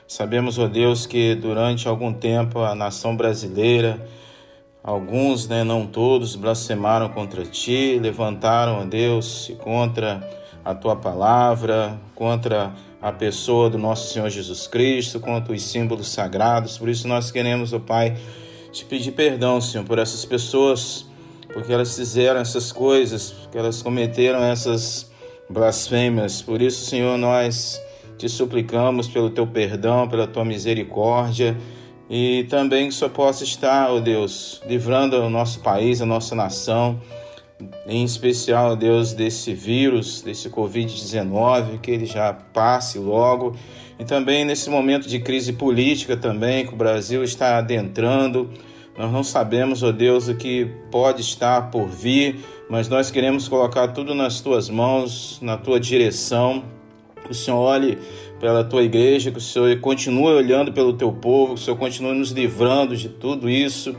Sabemos, 0.09 0.59
ó 0.59 0.67
Deus, 0.67 1.07
que 1.07 1.35
durante 1.35 1.87
algum 1.87 2.13
tempo 2.13 2.59
a 2.61 2.75
nação 2.75 3.17
brasileira, 3.17 4.07
Alguns, 4.85 5.47
né, 5.47 5.63
não 5.63 5.87
todos, 5.87 6.35
blasfemaram 6.35 7.09
contra 7.11 7.45
ti, 7.45 8.01
levantaram 8.01 8.81
a 8.81 8.85
Deus 8.85 9.53
contra 9.61 10.29
a 10.65 10.75
tua 10.75 10.97
palavra, 10.97 12.01
contra 12.17 12.65
a 12.65 12.73
pessoa 13.11 13.71
do 13.71 13.79
nosso 13.79 14.13
Senhor 14.13 14.29
Jesus 14.29 14.67
Cristo, 14.67 15.19
contra 15.19 15.53
os 15.53 15.63
símbolos 15.63 16.09
sagrados. 16.09 16.79
Por 16.79 16.89
isso 16.89 17.09
nós 17.09 17.31
queremos, 17.31 17.73
ó 17.73 17.79
Pai, 17.79 18.17
te 18.71 18.85
pedir 18.85 19.13
perdão, 19.13 19.61
Senhor, 19.61 19.85
por 19.85 19.99
essas 19.99 20.25
pessoas, 20.25 21.07
porque 21.53 21.73
elas 21.73 21.97
fizeram 21.97 22.39
essas 22.41 22.71
coisas, 22.71 23.31
porque 23.33 23.59
elas 23.59 23.83
cometeram 23.83 24.45
essas 24.45 25.11
blasfêmias. 25.51 26.43
Por 26.43 26.63
isso, 26.63 26.85
Senhor, 26.85 27.19
nós 27.19 27.81
te 28.17 28.29
suplicamos 28.29 29.09
pelo 29.09 29.31
teu 29.31 29.47
perdão, 29.47 30.09
pela 30.09 30.27
tua 30.27 30.45
misericórdia 30.45 31.57
e 32.09 32.45
também 32.45 32.89
que 32.89 32.95
só 32.95 33.09
possa 33.09 33.43
estar, 33.43 33.91
ó 33.91 33.99
Deus, 33.99 34.63
livrando 34.67 35.17
o 35.17 35.31
nosso 35.31 35.61
país, 35.61 36.01
a 36.01 36.07
nossa 36.07 36.35
nação, 36.35 37.01
em 37.87 38.05
especial, 38.05 38.77
Deus, 38.77 39.13
desse 39.13 39.53
vírus, 39.55 40.23
desse 40.23 40.49
Covid-19, 40.49 41.81
que 41.81 41.91
ele 41.91 42.07
já 42.07 42.33
passe 42.33 42.99
logo. 42.99 43.57
E 43.99 44.05
também 44.05 44.45
nesse 44.45 44.69
momento 44.71 45.09
de 45.09 45.19
crise 45.19 45.53
política 45.53 46.17
também, 46.17 46.67
que 46.67 46.75
o 46.75 46.77
Brasil 46.77 47.23
está 47.23 47.59
adentrando. 47.59 48.51
Nós 48.97 49.11
não 49.11 49.25
sabemos, 49.25 49.83
ó 49.83 49.91
Deus, 49.91 50.29
o 50.29 50.35
que 50.35 50.67
pode 50.91 51.23
estar 51.23 51.71
por 51.71 51.89
vir, 51.89 52.41
mas 52.69 52.89
nós 52.89 53.11
queremos 53.11 53.49
colocar 53.49 53.89
tudo 53.89 54.15
nas 54.15 54.41
tuas 54.41 54.69
mãos, 54.69 55.39
na 55.41 55.57
tua 55.57 55.81
direção. 55.81 56.65
Que 57.25 57.31
o 57.31 57.35
Senhor 57.35 57.59
olhe 57.59 57.99
pela 58.41 58.65
tua 58.65 58.83
igreja, 58.83 59.31
que 59.31 59.39
o 59.39 59.41
Senhor 59.41 59.79
continue 59.79 60.33
olhando 60.33 60.73
pelo 60.73 60.93
teu 60.93 61.13
povo, 61.13 61.55
que 61.55 61.61
o 61.61 61.65
Senhor 61.65 61.77
continue 61.77 62.19
nos 62.19 62.33
livrando 62.33 62.97
de 62.97 63.09
tudo 63.09 63.49
isso, 63.49 63.95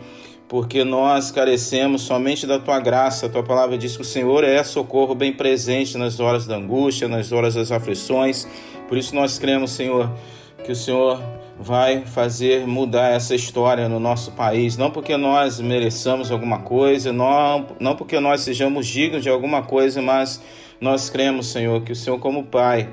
porque 0.53 0.83
nós 0.83 1.31
carecemos 1.31 2.03
somente 2.03 2.45
da 2.45 2.59
tua 2.59 2.79
graça. 2.79 3.25
A 3.25 3.29
tua 3.29 3.41
palavra 3.41 3.75
diz 3.75 3.95
que 3.95 4.03
o 4.03 4.05
Senhor 4.05 4.43
é 4.43 4.63
socorro 4.63 5.15
bem 5.15 5.33
presente 5.33 5.97
nas 5.97 6.19
horas 6.19 6.45
da 6.45 6.57
angústia, 6.57 7.07
nas 7.07 7.31
horas 7.31 7.55
das 7.55 7.71
aflições. 7.71 8.47
Por 8.87 8.95
isso 8.95 9.15
nós 9.15 9.39
cremos, 9.39 9.71
Senhor, 9.71 10.11
que 10.63 10.71
o 10.71 10.75
Senhor 10.75 11.19
vai 11.59 12.05
fazer 12.05 12.67
mudar 12.67 13.13
essa 13.13 13.33
história 13.33 13.89
no 13.89 13.99
nosso 13.99 14.33
país, 14.33 14.77
não 14.77 14.91
porque 14.91 15.17
nós 15.17 15.59
mereçamos 15.59 16.29
alguma 16.29 16.59
coisa, 16.59 17.11
não, 17.11 17.65
não 17.79 17.95
porque 17.95 18.19
nós 18.19 18.41
sejamos 18.41 18.85
dignos 18.85 19.23
de 19.23 19.29
alguma 19.29 19.63
coisa, 19.63 20.03
mas 20.03 20.39
nós 20.79 21.09
cremos, 21.09 21.47
Senhor, 21.47 21.81
que 21.81 21.93
o 21.93 21.95
Senhor, 21.95 22.19
como 22.19 22.43
Pai, 22.43 22.87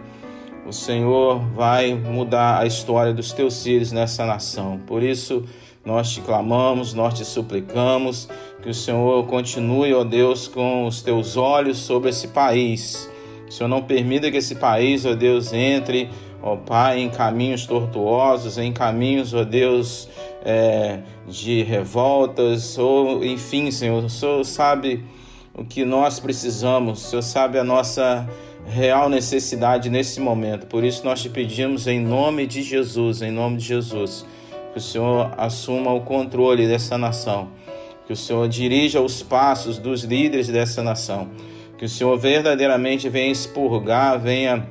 o 0.67 0.73
Senhor 0.73 1.39
vai 1.55 1.93
mudar 1.93 2.61
a 2.61 2.67
história 2.67 3.13
dos 3.13 3.33
teus 3.33 3.63
filhos 3.63 3.93
nessa 3.93 4.25
nação. 4.25 4.81
Por 4.87 5.03
isso, 5.03 5.45
nós 5.85 6.11
te 6.11 6.21
clamamos, 6.21 6.93
nós 6.93 7.15
te 7.15 7.25
suplicamos 7.25 8.29
que 8.63 8.69
o 8.69 8.75
Senhor 8.75 9.27
continue, 9.27 9.95
ó 9.95 10.05
Deus, 10.05 10.47
com 10.47 10.87
os 10.87 11.01
teus 11.01 11.37
olhos 11.37 11.79
sobre 11.79 12.11
esse 12.11 12.29
país. 12.29 13.11
O 13.49 13.53
Senhor 13.53 13.69
não 13.69 13.83
permita 13.83 14.31
que 14.31 14.37
esse 14.37 14.55
país, 14.55 15.07
ó 15.07 15.15
Deus, 15.15 15.53
entre 15.53 16.11
ó 16.43 16.57
Pai, 16.57 17.01
em 17.01 17.11
caminhos 17.11 17.67
tortuosos, 17.67 18.59
em 18.59 18.73
caminhos, 18.73 19.35
ó 19.35 19.45
Deus, 19.45 20.09
é, 20.45 21.01
de 21.27 21.63
revoltas, 21.63 22.79
ou 22.79 23.25
enfim, 23.25 23.71
Senhor, 23.71 24.05
o 24.05 24.11
Senhor 24.11 24.45
sabe 24.45 25.05
o 25.55 25.65
que 25.65 25.85
nós 25.85 26.19
precisamos, 26.19 27.05
o 27.07 27.09
Senhor 27.11 27.23
sabe 27.23 27.59
a 27.59 27.65
nossa 27.65 28.29
real 28.67 29.09
necessidade 29.09 29.91
nesse 29.91 30.21
momento. 30.21 30.67
Por 30.67 30.85
isso 30.85 31.05
nós 31.05 31.21
te 31.21 31.29
pedimos 31.29 31.87
em 31.87 32.01
nome 32.01 32.47
de 32.47 32.63
Jesus, 32.63 33.23
em 33.23 33.31
nome 33.31 33.57
de 33.57 33.65
Jesus, 33.65 34.25
que 34.73 34.79
o 34.79 34.81
Senhor 34.81 35.33
assuma 35.37 35.93
o 35.93 36.01
controle 36.01 36.67
dessa 36.67 36.97
nação, 36.97 37.49
que 38.07 38.13
o 38.13 38.17
Senhor 38.17 38.49
dirija 38.49 39.01
os 39.01 39.23
passos 39.23 39.79
dos 39.79 40.03
líderes 40.05 40.49
dessa 40.49 40.83
nação, 40.83 41.29
que 41.79 41.85
o 41.85 41.89
Senhor 41.89 42.17
verdadeiramente 42.19 43.09
venha 43.09 43.33
expurgar, 43.33 44.19
venha, 44.19 44.67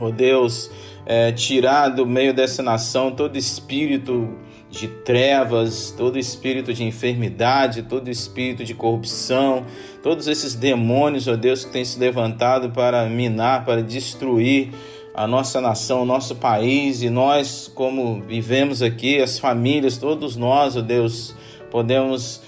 oh 0.00 0.10
Deus, 0.10 0.70
é, 1.04 1.32
tirar 1.32 1.88
do 1.88 2.06
meio 2.06 2.32
dessa 2.32 2.62
nação 2.62 3.10
todo 3.10 3.36
espírito 3.36 4.28
de 4.70 4.86
trevas, 4.86 5.94
todo 5.96 6.18
espírito 6.18 6.74
de 6.74 6.84
enfermidade, 6.84 7.82
todo 7.82 8.10
espírito 8.10 8.62
de 8.64 8.74
corrupção, 8.74 9.64
todos 10.02 10.28
esses 10.28 10.54
demônios, 10.54 11.26
ó 11.26 11.36
Deus, 11.36 11.64
que 11.64 11.72
têm 11.72 11.84
se 11.84 11.98
levantado 11.98 12.70
para 12.70 13.06
minar, 13.06 13.64
para 13.64 13.82
destruir 13.82 14.70
a 15.18 15.26
nossa 15.26 15.60
nação, 15.60 16.02
o 16.02 16.04
nosso 16.04 16.36
país 16.36 17.02
e 17.02 17.10
nós, 17.10 17.68
como 17.74 18.22
vivemos 18.22 18.82
aqui, 18.82 19.20
as 19.20 19.36
famílias, 19.36 19.98
todos 19.98 20.36
nós, 20.36 20.76
ó 20.76 20.80
Deus, 20.80 21.34
podemos 21.72 22.40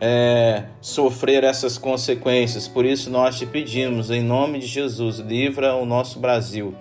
é, 0.00 0.64
sofrer 0.80 1.44
essas 1.44 1.78
consequências. 1.78 2.66
Por 2.66 2.84
isso 2.84 3.10
nós 3.10 3.38
te 3.38 3.46
pedimos, 3.46 4.10
em 4.10 4.22
nome 4.22 4.58
de 4.58 4.66
Jesus, 4.66 5.20
livra 5.20 5.76
o 5.76 5.86
nosso 5.86 6.18
Brasil. 6.18 6.74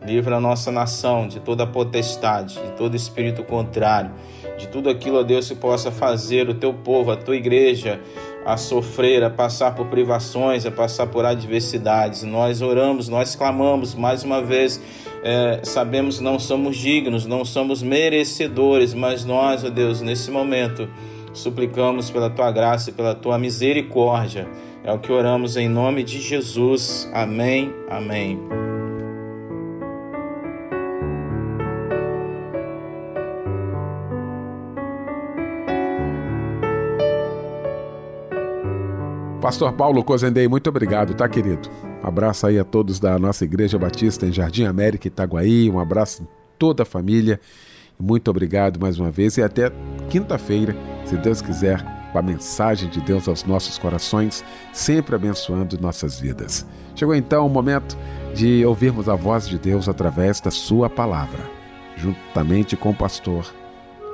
Livra 0.00 0.36
a 0.36 0.40
nossa 0.40 0.70
nação 0.70 1.26
de 1.26 1.40
toda 1.40 1.66
potestade, 1.66 2.54
de 2.54 2.70
todo 2.76 2.94
espírito 2.94 3.42
contrário, 3.42 4.12
de 4.56 4.68
tudo 4.68 4.88
aquilo, 4.88 5.18
ó 5.18 5.22
Deus, 5.24 5.48
que 5.48 5.56
possa 5.56 5.90
fazer 5.90 6.48
o 6.48 6.54
teu 6.54 6.72
povo, 6.72 7.10
a 7.10 7.16
tua 7.16 7.34
igreja, 7.34 8.00
a 8.44 8.56
sofrer, 8.56 9.22
a 9.24 9.30
passar 9.30 9.74
por 9.74 9.86
privações, 9.86 10.66
a 10.66 10.70
passar 10.70 11.06
por 11.06 11.24
adversidades. 11.24 12.22
Nós 12.22 12.60
oramos, 12.62 13.08
nós 13.08 13.34
clamamos 13.34 13.94
mais 13.94 14.22
uma 14.22 14.42
vez. 14.42 14.80
É, 15.22 15.60
sabemos 15.62 16.20
não 16.20 16.38
somos 16.38 16.76
dignos, 16.76 17.24
não 17.24 17.44
somos 17.44 17.82
merecedores, 17.82 18.92
mas 18.92 19.24
nós, 19.24 19.64
ó 19.64 19.70
Deus, 19.70 20.02
nesse 20.02 20.30
momento, 20.30 20.88
suplicamos 21.32 22.10
pela 22.10 22.28
tua 22.28 22.50
graça 22.50 22.90
e 22.90 22.92
pela 22.92 23.14
tua 23.14 23.38
misericórdia. 23.38 24.46
É 24.84 24.92
o 24.92 24.98
que 24.98 25.10
oramos 25.10 25.56
em 25.56 25.68
nome 25.68 26.02
de 26.02 26.20
Jesus. 26.20 27.08
Amém. 27.14 27.72
Amém. 27.88 28.38
Pastor 39.44 39.74
Paulo 39.74 40.02
Cozendei, 40.02 40.48
muito 40.48 40.70
obrigado, 40.70 41.12
tá, 41.12 41.28
querido? 41.28 41.68
Um 42.02 42.08
abraço 42.08 42.46
aí 42.46 42.58
a 42.58 42.64
todos 42.64 42.98
da 42.98 43.18
nossa 43.18 43.44
Igreja 43.44 43.78
Batista 43.78 44.24
em 44.24 44.32
Jardim 44.32 44.64
América, 44.64 45.06
Itaguaí. 45.06 45.70
Um 45.70 45.78
abraço 45.78 46.22
em 46.22 46.28
toda 46.58 46.82
a 46.82 46.86
família. 46.86 47.38
Muito 48.00 48.30
obrigado 48.30 48.80
mais 48.80 48.98
uma 48.98 49.10
vez 49.10 49.36
e 49.36 49.42
até 49.42 49.70
quinta-feira, 50.08 50.74
se 51.04 51.18
Deus 51.18 51.42
quiser, 51.42 51.84
com 52.10 52.18
a 52.18 52.22
mensagem 52.22 52.88
de 52.88 53.02
Deus 53.02 53.28
aos 53.28 53.44
nossos 53.44 53.76
corações, 53.76 54.42
sempre 54.72 55.14
abençoando 55.14 55.78
nossas 55.78 56.18
vidas. 56.18 56.66
Chegou 56.96 57.14
então 57.14 57.46
o 57.46 57.50
momento 57.50 57.98
de 58.34 58.64
ouvirmos 58.64 59.10
a 59.10 59.14
voz 59.14 59.46
de 59.46 59.58
Deus 59.58 59.90
através 59.90 60.40
da 60.40 60.50
Sua 60.50 60.88
palavra, 60.88 61.44
juntamente 61.98 62.78
com 62.78 62.92
o 62.92 62.96
pastor 62.96 63.54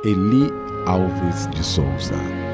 Eli 0.05 0.51
Alves 0.87 1.47
de 1.55 1.62
Souza. 1.62 2.50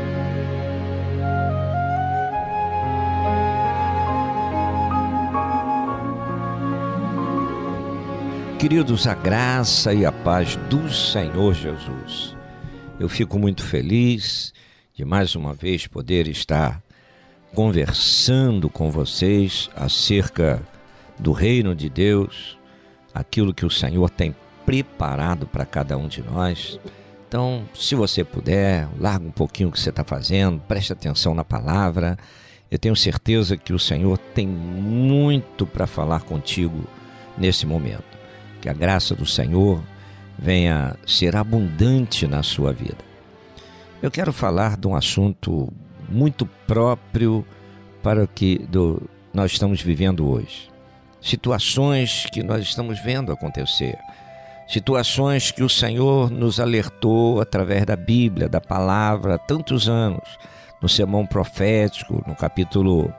Queridos, 8.59 9.07
a 9.07 9.15
graça 9.15 9.93
e 9.93 10.07
a 10.07 10.11
paz 10.11 10.57
do 10.71 10.91
Senhor 10.91 11.53
Jesus. 11.53 12.35
Eu 12.99 13.07
fico 13.07 13.39
muito 13.39 13.63
feliz 13.63 14.55
de 14.95 15.05
mais 15.05 15.37
uma 15.37 15.53
vez 15.53 15.87
poder 15.87 16.27
estar 16.27 16.83
conversando 17.55 18.71
com 18.71 18.91
vocês 18.91 19.69
acerca 19.77 20.63
do 21.19 21.33
reino 21.33 21.75
de 21.75 21.91
Deus, 21.91 22.59
aquilo 23.13 23.53
que 23.53 23.67
o 23.67 23.71
Senhor 23.71 24.09
tem 24.09 24.35
preparado 24.65 25.47
para 25.47 25.67
cada 25.67 25.99
um 25.99 26.09
de 26.09 26.23
nós. 26.23 26.81
Então, 27.29 27.69
se 27.75 27.95
você 27.95 28.25
puder, 28.25 28.89
larga 28.99 29.27
um 29.27 29.31
pouquinho 29.31 29.69
o 29.69 29.73
que 29.73 29.79
você 29.79 29.91
está 29.91 30.03
fazendo, 30.03 30.59
preste 30.61 30.95
atenção 30.95 31.35
na 31.35 31.45
palavra. 31.45 32.17
Eu 32.71 32.79
tenho 32.79 32.97
certeza 32.97 33.55
que 33.55 33.75
o 33.75 33.79
Senhor 33.79 34.17
tem 34.17 34.49
muito 34.49 35.67
para 35.67 35.87
falar 35.87 36.23
contigo 36.23 36.85
nesse 37.37 37.67
momento. 37.67 38.16
Que 38.67 38.71
a 38.71 38.75
graça 38.75 39.15
do 39.15 39.25
Senhor 39.25 39.81
venha 40.37 40.97
ser 41.07 41.37
abundante 41.37 42.27
na 42.27 42.43
sua 42.43 42.73
vida. 42.73 42.99
Eu 44.03 44.11
quero 44.11 44.33
falar 44.33 44.77
de 44.77 44.89
um 44.89 44.97
assunto 44.97 45.73
muito 46.09 46.47
próprio 46.67 47.47
para 48.03 48.25
o 48.25 48.27
que 48.27 48.59
do, 48.69 49.09
nós 49.33 49.53
estamos 49.53 49.81
vivendo 49.81 50.29
hoje. 50.29 50.69
Situações 51.21 52.27
que 52.33 52.43
nós 52.43 52.61
estamos 52.65 52.99
vendo 52.99 53.31
acontecer. 53.31 53.97
Situações 54.67 55.53
que 55.53 55.63
o 55.63 55.69
Senhor 55.69 56.29
nos 56.29 56.59
alertou 56.59 57.41
através 57.41 57.87
da 57.87 57.95
Bíblia, 57.95 58.49
da 58.49 58.61
palavra, 58.61 59.37
há 59.37 59.39
tantos 59.39 59.89
anos, 59.89 60.29
no 60.83 60.89
sermão 60.89 61.25
profético, 61.25 62.21
no 62.27 62.35
capítulo 62.35 63.15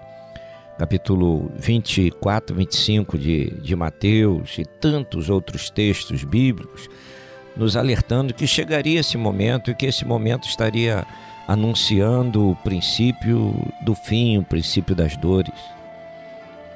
capítulo 0.77 1.51
24, 1.55 2.55
25 2.55 3.17
de, 3.17 3.49
de 3.61 3.75
Mateus 3.75 4.57
e 4.59 4.65
tantos 4.65 5.29
outros 5.29 5.69
textos 5.69 6.23
bíblicos, 6.23 6.87
nos 7.55 7.75
alertando 7.75 8.33
que 8.33 8.45
chegaria 8.45 8.99
esse 8.99 9.17
momento 9.17 9.71
e 9.71 9.75
que 9.75 9.87
esse 9.87 10.05
momento 10.05 10.47
estaria 10.47 11.05
anunciando 11.47 12.51
o 12.51 12.55
princípio 12.57 13.55
do 13.81 13.95
fim, 13.95 14.37
o 14.37 14.43
princípio 14.43 14.95
das 14.95 15.17
dores. 15.17 15.53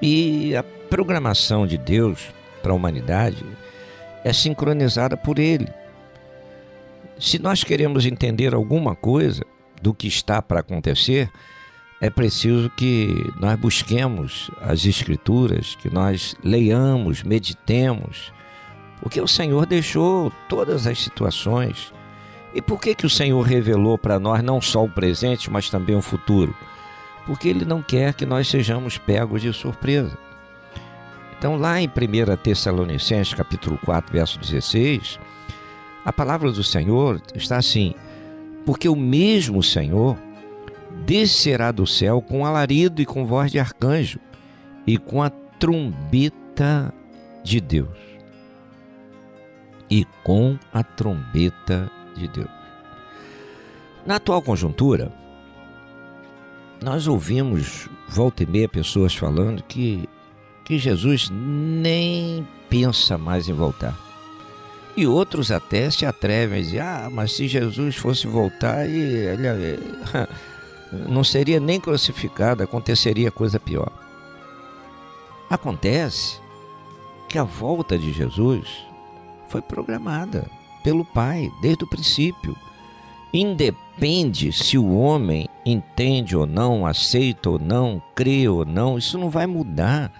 E 0.01 0.55
a 0.55 0.63
programação 0.63 1.67
de 1.67 1.77
Deus 1.77 2.29
para 2.63 2.71
a 2.71 2.75
humanidade 2.75 3.45
é 4.23 4.33
sincronizada 4.33 5.15
por 5.15 5.37
Ele. 5.37 5.67
Se 7.19 7.37
nós 7.37 7.63
queremos 7.63 8.05
entender 8.07 8.55
alguma 8.55 8.95
coisa 8.95 9.43
do 9.79 9.93
que 9.93 10.07
está 10.07 10.41
para 10.41 10.61
acontecer, 10.61 11.29
é 12.01 12.09
preciso 12.09 12.67
que 12.71 13.31
nós 13.39 13.57
busquemos 13.59 14.49
as 14.59 14.85
Escrituras, 14.85 15.75
que 15.75 15.87
nós 15.87 16.35
leiamos, 16.43 17.21
meditemos, 17.21 18.33
porque 18.99 19.21
o 19.21 19.27
Senhor 19.27 19.67
deixou 19.67 20.31
todas 20.49 20.87
as 20.87 20.99
situações. 20.99 21.93
E 22.55 22.61
por 22.61 22.81
que, 22.81 22.95
que 22.95 23.05
o 23.05 23.09
Senhor 23.09 23.39
revelou 23.43 23.99
para 23.99 24.19
nós 24.19 24.43
não 24.43 24.59
só 24.59 24.83
o 24.83 24.89
presente, 24.89 25.51
mas 25.51 25.69
também 25.69 25.95
o 25.95 26.01
futuro? 26.01 26.55
Porque 27.27 27.47
Ele 27.47 27.65
não 27.65 27.83
quer 27.83 28.15
que 28.15 28.25
nós 28.25 28.47
sejamos 28.47 28.97
pegos 28.97 29.43
de 29.43 29.53
surpresa. 29.53 30.17
Então, 31.37 31.55
lá 31.55 31.79
em 31.79 31.87
1 31.87 32.35
Tessalonicenses, 32.37 33.35
capítulo 33.35 33.77
4, 33.85 34.11
verso 34.11 34.39
16, 34.39 35.19
a 36.03 36.11
palavra 36.11 36.51
do 36.51 36.63
Senhor 36.63 37.21
está 37.35 37.57
assim: 37.57 37.93
Porque 38.65 38.89
o 38.89 38.95
mesmo 38.95 39.61
Senhor 39.61 40.17
descerá 41.05 41.71
do 41.71 41.85
céu 41.85 42.21
com 42.21 42.45
alarido 42.45 43.01
e 43.01 43.05
com 43.05 43.25
voz 43.25 43.51
de 43.51 43.59
arcanjo 43.59 44.19
e 44.85 44.97
com 44.97 45.21
a 45.21 45.29
trombeta 45.29 46.93
de 47.43 47.59
Deus. 47.59 47.97
E 49.89 50.05
com 50.23 50.57
a 50.73 50.83
trombeta 50.83 51.91
de 52.15 52.27
Deus. 52.27 52.49
Na 54.05 54.15
atual 54.15 54.41
conjuntura, 54.41 55.11
nós 56.81 57.07
ouvimos 57.07 57.87
volta 58.07 58.43
e 58.43 58.45
meia 58.45 58.67
pessoas 58.67 59.13
falando 59.13 59.61
que, 59.63 60.07
que 60.65 60.79
Jesus 60.79 61.29
nem 61.29 62.47
pensa 62.69 63.17
mais 63.17 63.47
em 63.47 63.53
voltar. 63.53 63.95
E 64.95 65.05
outros 65.05 65.51
até 65.51 65.89
se 65.89 66.05
atrevem 66.05 66.59
a 66.59 66.61
dizer: 66.61 66.79
ah, 66.79 67.09
mas 67.11 67.33
se 67.33 67.47
Jesus 67.47 67.95
fosse 67.95 68.27
voltar, 68.27 68.89
ele, 68.89 69.79
não 70.91 71.23
seria 71.23 71.59
nem 71.59 71.79
crucificado, 71.79 72.63
aconteceria 72.63 73.31
coisa 73.31 73.59
pior. 73.59 73.91
Acontece 75.49 76.39
que 77.27 77.37
a 77.37 77.43
volta 77.43 77.97
de 77.97 78.11
Jesus 78.11 78.85
foi 79.47 79.61
programada 79.61 80.49
pelo 80.83 81.05
Pai 81.05 81.51
desde 81.61 81.83
o 81.83 81.87
princípio. 81.87 82.55
Independe 83.33 84.51
se 84.51 84.77
o 84.77 84.93
homem 84.97 85.47
entende 85.65 86.35
ou 86.35 86.45
não, 86.45 86.85
aceita 86.85 87.49
ou 87.49 87.59
não, 87.59 88.01
crê 88.15 88.47
ou 88.47 88.65
não, 88.65 88.97
isso 88.97 89.17
não 89.17 89.29
vai 89.29 89.47
mudar. 89.47 90.11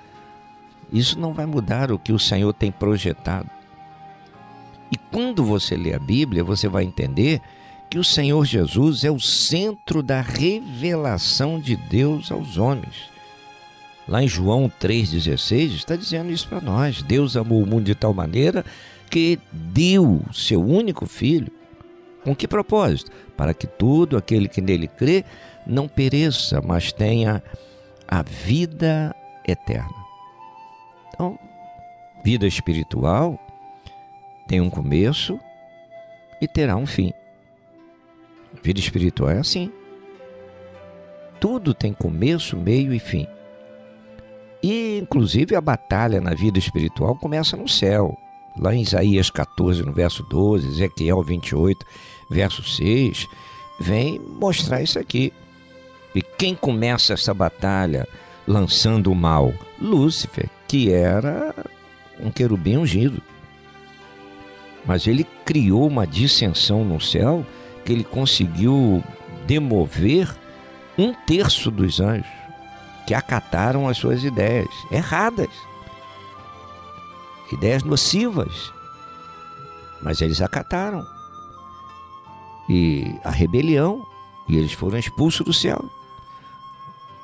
Isso 0.91 1.17
não 1.19 1.33
vai 1.33 1.45
mudar 1.45 1.91
o 1.91 1.99
que 1.99 2.11
o 2.11 2.19
Senhor 2.19 2.53
tem 2.53 2.71
projetado. 2.71 3.49
E 4.91 4.97
quando 4.97 5.43
você 5.43 5.77
lê 5.77 5.93
a 5.93 5.99
Bíblia, 5.99 6.43
você 6.43 6.67
vai 6.67 6.83
entender 6.83 7.41
que 7.91 7.99
o 7.99 8.05
Senhor 8.05 8.45
Jesus 8.45 9.03
é 9.03 9.11
o 9.11 9.19
centro 9.19 10.01
da 10.01 10.21
revelação 10.21 11.59
de 11.59 11.75
Deus 11.75 12.31
aos 12.31 12.57
homens. 12.57 13.11
Lá 14.07 14.23
em 14.23 14.29
João 14.29 14.71
3,16 14.79 15.75
está 15.75 15.97
dizendo 15.97 16.31
isso 16.31 16.47
para 16.47 16.61
nós. 16.61 17.01
Deus 17.01 17.35
amou 17.35 17.61
o 17.61 17.67
mundo 17.67 17.83
de 17.83 17.93
tal 17.93 18.13
maneira 18.13 18.63
que 19.09 19.37
deu 19.51 20.21
seu 20.31 20.63
único 20.63 21.05
filho. 21.05 21.51
Com 22.23 22.33
que 22.33 22.47
propósito? 22.47 23.11
Para 23.35 23.53
que 23.53 23.67
todo 23.67 24.15
aquele 24.15 24.47
que 24.47 24.61
nele 24.61 24.87
crê 24.87 25.25
não 25.67 25.89
pereça, 25.89 26.61
mas 26.61 26.93
tenha 26.93 27.43
a 28.07 28.23
vida 28.23 29.13
eterna. 29.45 30.05
Então, 31.09 31.37
vida 32.23 32.47
espiritual 32.47 33.37
tem 34.47 34.61
um 34.61 34.69
começo 34.69 35.37
e 36.41 36.47
terá 36.47 36.77
um 36.77 36.85
fim. 36.85 37.11
Vida 38.63 38.79
espiritual 38.79 39.31
é 39.31 39.39
assim. 39.39 39.71
Tudo 41.39 41.73
tem 41.73 41.93
começo, 41.93 42.55
meio 42.55 42.93
e 42.93 42.99
fim. 42.99 43.25
E, 44.61 44.99
inclusive, 44.99 45.55
a 45.55 45.61
batalha 45.61 46.21
na 46.21 46.35
vida 46.35 46.59
espiritual 46.59 47.15
começa 47.15 47.57
no 47.57 47.67
céu. 47.67 48.15
Lá 48.57 48.75
em 48.75 48.81
Isaías 48.81 49.29
14, 49.31 49.83
no 49.83 49.91
verso 49.91 50.23
12, 50.23 50.67
Ezequiel 50.67 51.23
28, 51.23 51.83
verso 52.29 52.61
6, 52.61 53.25
vem 53.79 54.19
mostrar 54.19 54.83
isso 54.83 54.99
aqui. 54.99 55.33
E 56.13 56.21
quem 56.21 56.53
começa 56.53 57.13
essa 57.13 57.33
batalha 57.33 58.07
lançando 58.47 59.11
o 59.11 59.15
mal? 59.15 59.53
Lúcifer, 59.79 60.47
que 60.67 60.91
era 60.91 61.55
um 62.19 62.29
querubim 62.29 62.77
ungido. 62.77 63.21
Mas 64.85 65.07
ele 65.07 65.25
criou 65.45 65.87
uma 65.87 66.05
dissensão 66.05 66.83
no 66.83 66.99
céu 66.99 67.45
que 67.85 67.91
ele 67.91 68.03
conseguiu 68.03 69.03
demover 69.45 70.33
um 70.97 71.13
terço 71.13 71.71
dos 71.71 71.99
anjos 71.99 72.41
que 73.05 73.13
acataram 73.13 73.87
as 73.87 73.97
suas 73.97 74.23
ideias 74.23 74.69
erradas, 74.91 75.49
ideias 77.51 77.83
nocivas. 77.83 78.71
Mas 80.01 80.21
eles 80.21 80.41
acataram. 80.41 81.05
E 82.69 83.13
a 83.23 83.29
rebelião, 83.29 84.05
e 84.47 84.57
eles 84.57 84.71
foram 84.71 84.97
expulsos 84.97 85.45
do 85.45 85.53
céu. 85.53 85.83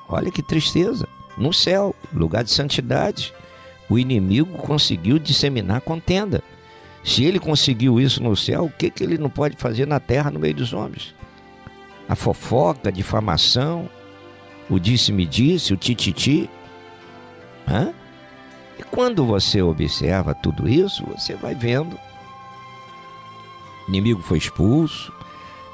Olha 0.08 0.32
que 0.32 0.42
tristeza. 0.42 1.08
No 1.38 1.54
céu, 1.54 1.96
lugar 2.14 2.44
de 2.44 2.52
santidade, 2.52 3.34
o 3.90 3.98
inimigo 3.98 4.58
conseguiu 4.58 5.18
disseminar 5.18 5.82
contenda. 5.82 6.44
Se 7.08 7.24
ele 7.24 7.40
conseguiu 7.40 8.02
isso 8.02 8.22
no 8.22 8.36
céu, 8.36 8.66
o 8.66 8.70
que, 8.70 8.92
que 8.92 9.02
ele 9.02 9.18
não 9.18 9.30
pode 9.30 9.56
fazer 9.56 9.88
na 9.88 9.98
terra, 9.98 10.30
no 10.30 10.42
meio 10.42 10.54
dos 10.54 10.74
homens? 10.74 11.16
A 12.08 12.16
fofoca, 12.16 12.90
a 12.90 12.92
difamação, 12.92 13.90
o 14.70 14.78
disse-me-disse, 14.78 15.74
o 15.74 15.78
tititi. 15.78 16.50
Hã? 17.66 17.94
E 18.78 18.84
quando 18.84 19.26
você 19.26 19.62
observa 19.62 20.36
tudo 20.36 20.68
isso, 20.68 21.06
você 21.06 21.34
vai 21.34 21.56
vendo. 21.56 21.98
O 23.88 23.90
inimigo 23.90 24.22
foi 24.22 24.38
expulso, 24.38 25.14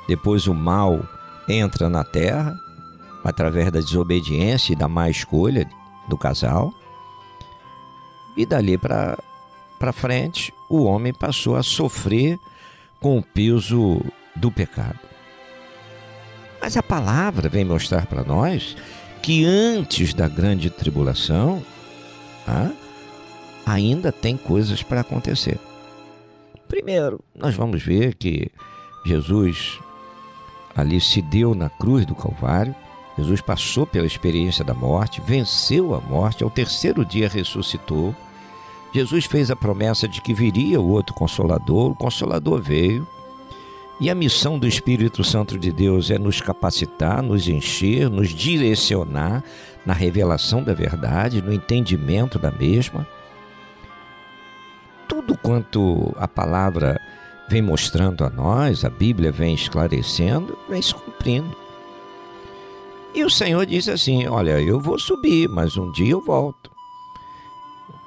depois 0.07 0.45
o 0.45 0.53
mal 0.53 1.03
entra 1.49 1.89
na 1.89 2.03
terra, 2.03 2.55
através 3.23 3.71
da 3.71 3.79
desobediência 3.79 4.73
e 4.73 4.75
da 4.75 4.87
má 4.87 5.09
escolha 5.09 5.67
do 6.07 6.15
casal. 6.15 6.71
E 8.37 8.45
dali 8.45 8.77
para 8.77 9.17
frente, 9.91 10.53
o 10.69 10.83
homem 10.83 11.13
passou 11.13 11.55
a 11.55 11.63
sofrer 11.63 12.37
com 13.01 13.17
o 13.17 13.23
peso 13.23 13.99
do 14.35 14.51
pecado. 14.51 14.99
Mas 16.61 16.77
a 16.77 16.83
palavra 16.83 17.49
vem 17.49 17.65
mostrar 17.65 18.05
para 18.05 18.23
nós 18.23 18.77
que 19.21 19.43
antes 19.45 20.13
da 20.13 20.27
grande 20.27 20.69
tribulação, 20.69 21.61
ah, 22.47 22.71
ainda 23.65 24.11
tem 24.11 24.37
coisas 24.37 24.83
para 24.83 25.01
acontecer. 25.01 25.59
Primeiro, 26.67 27.19
nós 27.35 27.55
vamos 27.55 27.83
ver 27.83 28.15
que 28.15 28.49
Jesus 29.05 29.79
ali 30.75 30.99
se 30.99 31.21
deu 31.21 31.53
na 31.53 31.69
cruz 31.69 32.05
do 32.05 32.15
Calvário. 32.15 32.75
Jesus 33.17 33.41
passou 33.41 33.85
pela 33.85 34.07
experiência 34.07 34.65
da 34.65 34.73
morte, 34.73 35.21
venceu 35.21 35.93
a 35.93 36.01
morte, 36.01 36.43
ao 36.43 36.49
terceiro 36.49 37.05
dia 37.05 37.29
ressuscitou. 37.29 38.15
Jesus 38.93 39.25
fez 39.25 39.49
a 39.49 39.55
promessa 39.55 40.07
de 40.07 40.21
que 40.21 40.35
viria 40.35 40.79
o 40.79 40.87
outro 40.87 41.15
consolador, 41.15 41.91
o 41.91 41.95
consolador 41.95 42.61
veio. 42.61 43.07
E 43.99 44.09
a 44.09 44.15
missão 44.15 44.59
do 44.59 44.67
Espírito 44.67 45.23
Santo 45.23 45.57
de 45.57 45.71
Deus 45.71 46.11
é 46.11 46.19
nos 46.19 46.41
capacitar, 46.41 47.23
nos 47.23 47.47
encher, 47.47 48.09
nos 48.09 48.29
direcionar 48.29 49.43
na 49.83 49.93
revelação 49.93 50.63
da 50.63 50.73
verdade, 50.73 51.41
no 51.41 51.51
entendimento 51.51 52.37
da 52.37 52.51
mesma. 52.51 53.07
Tudo 55.07 55.37
quanto 55.37 56.13
a 56.17 56.27
palavra 56.27 56.99
vem 57.49 57.61
mostrando 57.61 58.23
a 58.23 58.29
nós, 58.29 58.85
a 58.85 58.89
Bíblia 58.89 59.31
vem 59.31 59.55
esclarecendo, 59.55 60.57
vem 60.69 60.81
se 60.81 60.93
cumprindo. 60.93 61.55
E 63.15 63.23
o 63.23 63.29
Senhor 63.29 63.65
diz 63.65 63.87
assim: 63.87 64.27
Olha, 64.27 64.59
eu 64.61 64.79
vou 64.79 64.99
subir, 64.99 65.47
mas 65.47 65.77
um 65.77 65.91
dia 65.91 66.11
eu 66.11 66.21
volto. 66.21 66.72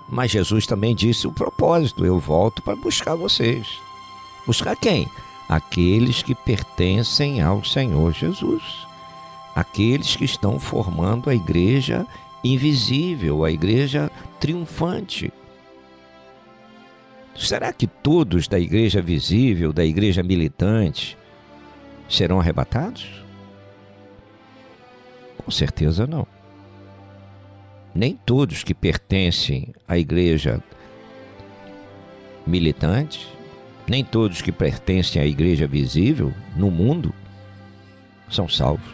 Mas 0.08 0.30
Jesus 0.30 0.66
também 0.66 0.94
disse 0.94 1.26
o 1.26 1.32
propósito: 1.32 2.04
eu 2.04 2.18
volto 2.18 2.62
para 2.62 2.76
buscar 2.76 3.14
vocês. 3.14 3.80
Buscar 4.46 4.76
quem? 4.76 5.08
Aqueles 5.48 6.22
que 6.22 6.34
pertencem 6.34 7.40
ao 7.40 7.64
Senhor 7.64 8.12
Jesus. 8.12 8.62
Aqueles 9.54 10.14
que 10.14 10.24
estão 10.24 10.60
formando 10.60 11.30
a 11.30 11.34
igreja 11.34 12.06
invisível, 12.44 13.44
a 13.44 13.50
igreja 13.50 14.10
triunfante. 14.38 15.32
Será 17.34 17.72
que 17.72 17.86
todos 17.86 18.48
da 18.48 18.58
igreja 18.58 19.02
visível, 19.02 19.72
da 19.72 19.84
igreja 19.84 20.22
militante, 20.22 21.18
serão 22.08 22.40
arrebatados? 22.40 23.24
Com 25.38 25.50
certeza 25.50 26.06
não. 26.06 26.26
Nem 27.96 28.14
todos 28.14 28.62
que 28.62 28.74
pertencem 28.74 29.72
à 29.88 29.96
igreja 29.96 30.62
militante, 32.46 33.26
nem 33.88 34.04
todos 34.04 34.42
que 34.42 34.52
pertencem 34.52 35.22
à 35.22 35.24
igreja 35.24 35.66
visível 35.66 36.30
no 36.54 36.70
mundo 36.70 37.14
são 38.28 38.46
salvos. 38.46 38.92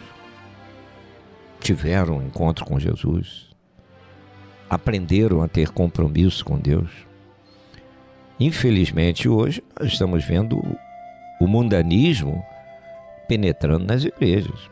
Tiveram 1.59 2.19
um 2.19 2.25
encontro 2.25 2.63
com 2.63 2.79
Jesus, 2.79 3.49
aprenderam 4.69 5.41
a 5.41 5.49
ter 5.49 5.71
compromisso 5.71 6.45
com 6.45 6.57
Deus. 6.57 6.89
Infelizmente, 8.39 9.27
hoje 9.27 9.61
nós 9.77 9.91
estamos 9.91 10.23
vendo 10.23 10.61
o 11.41 11.45
mundanismo 11.45 12.41
penetrando 13.27 13.83
nas 13.83 14.05
igrejas. 14.05 14.71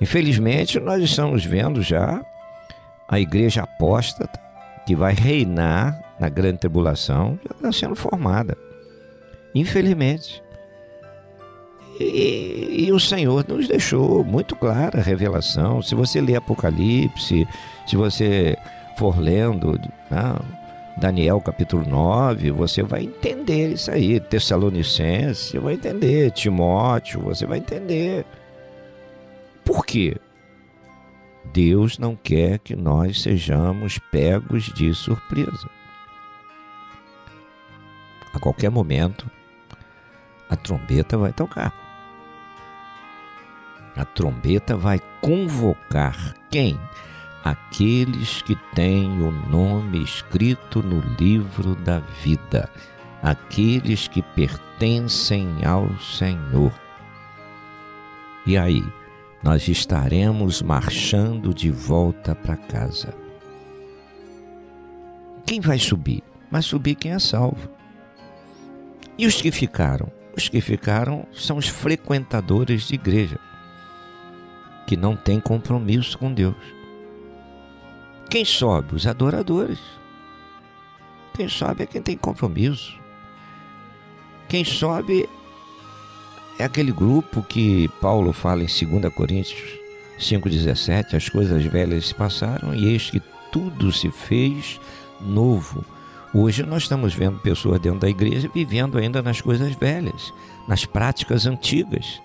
Infelizmente, 0.00 0.80
nós 0.80 1.02
estamos 1.02 1.44
vendo 1.44 1.82
já 1.82 2.24
a 3.08 3.20
igreja 3.20 3.62
apóstata 3.62 4.40
que 4.86 4.94
vai 4.94 5.14
reinar 5.14 6.00
na 6.18 6.28
grande 6.28 6.58
tribulação 6.58 7.38
já 7.44 7.54
está 7.54 7.72
sendo 7.72 7.96
formada. 7.96 8.56
Infelizmente. 9.54 10.42
E, 11.98 12.84
e, 12.86 12.92
o 12.92 13.00
Senhor 13.00 13.44
nos 13.48 13.68
deixou 13.68 14.22
muito 14.22 14.54
clara 14.54 15.00
a 15.00 15.02
revelação. 15.02 15.80
Se 15.80 15.94
você 15.94 16.20
ler 16.20 16.36
Apocalipse, 16.36 17.48
se 17.86 17.96
você 17.96 18.56
for 18.98 19.18
lendo, 19.18 19.80
não, 20.10 20.38
Daniel 20.98 21.40
capítulo 21.40 21.86
9, 21.88 22.50
você 22.50 22.82
vai 22.82 23.04
entender 23.04 23.72
isso 23.72 23.90
aí. 23.90 24.20
Tessalonicenses, 24.20 25.50
você 25.50 25.58
vai 25.58 25.74
entender. 25.74 26.30
Timóteo, 26.32 27.20
você 27.20 27.46
vai 27.46 27.58
entender. 27.58 28.26
Por 29.64 29.84
quê? 29.86 30.16
Deus 31.52 31.98
não 31.98 32.14
quer 32.14 32.58
que 32.58 32.76
nós 32.76 33.22
sejamos 33.22 33.98
pegos 33.98 34.64
de 34.72 34.92
surpresa. 34.94 35.68
A 38.34 38.38
qualquer 38.38 38.70
momento, 38.70 39.30
a 40.48 40.56
trombeta 40.56 41.16
vai 41.16 41.32
tocar. 41.32 41.72
A 43.96 44.04
trombeta 44.04 44.76
vai 44.76 45.00
convocar 45.22 46.34
quem? 46.50 46.78
Aqueles 47.42 48.42
que 48.42 48.54
têm 48.74 49.22
o 49.22 49.30
nome 49.30 50.02
escrito 50.02 50.82
no 50.82 51.00
livro 51.16 51.74
da 51.76 52.00
vida, 52.00 52.70
aqueles 53.22 54.06
que 54.06 54.20
pertencem 54.20 55.64
ao 55.64 55.88
Senhor. 55.98 56.72
E 58.44 58.58
aí, 58.58 58.84
nós 59.42 59.68
estaremos 59.68 60.62
marchando 60.62 61.54
de 61.54 61.70
volta 61.70 62.34
para 62.34 62.56
casa. 62.56 63.14
Quem 65.44 65.60
vai 65.60 65.78
subir? 65.78 66.22
Vai 66.50 66.62
subir 66.62 66.94
quem 66.94 67.12
é 67.12 67.18
salvo. 67.18 67.70
E 69.18 69.26
os 69.26 69.40
que 69.40 69.50
ficaram? 69.50 70.10
Os 70.36 70.48
que 70.48 70.60
ficaram 70.60 71.26
são 71.32 71.56
os 71.56 71.68
frequentadores 71.68 72.88
de 72.88 72.94
igreja, 72.94 73.38
que 74.86 74.96
não 74.96 75.16
têm 75.16 75.40
compromisso 75.40 76.18
com 76.18 76.32
Deus. 76.32 76.56
Quem 78.28 78.44
sobe? 78.44 78.94
Os 78.94 79.06
adoradores. 79.06 79.78
Quem 81.34 81.48
sobe 81.48 81.84
é 81.84 81.86
quem 81.86 82.02
tem 82.02 82.16
compromisso. 82.16 82.98
Quem 84.48 84.64
sobe 84.64 85.28
é 86.58 86.64
aquele 86.64 86.92
grupo 86.92 87.42
que 87.42 87.88
Paulo 88.00 88.32
fala 88.32 88.62
em 88.62 88.66
2 88.66 89.12
Coríntios 89.14 89.78
5,17: 90.18 91.14
as 91.14 91.28
coisas 91.28 91.64
velhas 91.64 92.08
se 92.08 92.14
passaram 92.14 92.74
e 92.74 92.86
eis 92.86 93.10
que 93.10 93.20
tudo 93.52 93.92
se 93.92 94.10
fez 94.10 94.80
novo. 95.20 95.84
Hoje 96.34 96.62
nós 96.62 96.82
estamos 96.82 97.14
vendo 97.14 97.38
pessoas 97.38 97.80
dentro 97.80 98.00
da 98.00 98.08
igreja 98.08 98.50
vivendo 98.52 98.98
ainda 98.98 99.22
nas 99.22 99.40
coisas 99.40 99.74
velhas, 99.74 100.32
nas 100.66 100.84
práticas 100.84 101.46
antigas. 101.46 102.20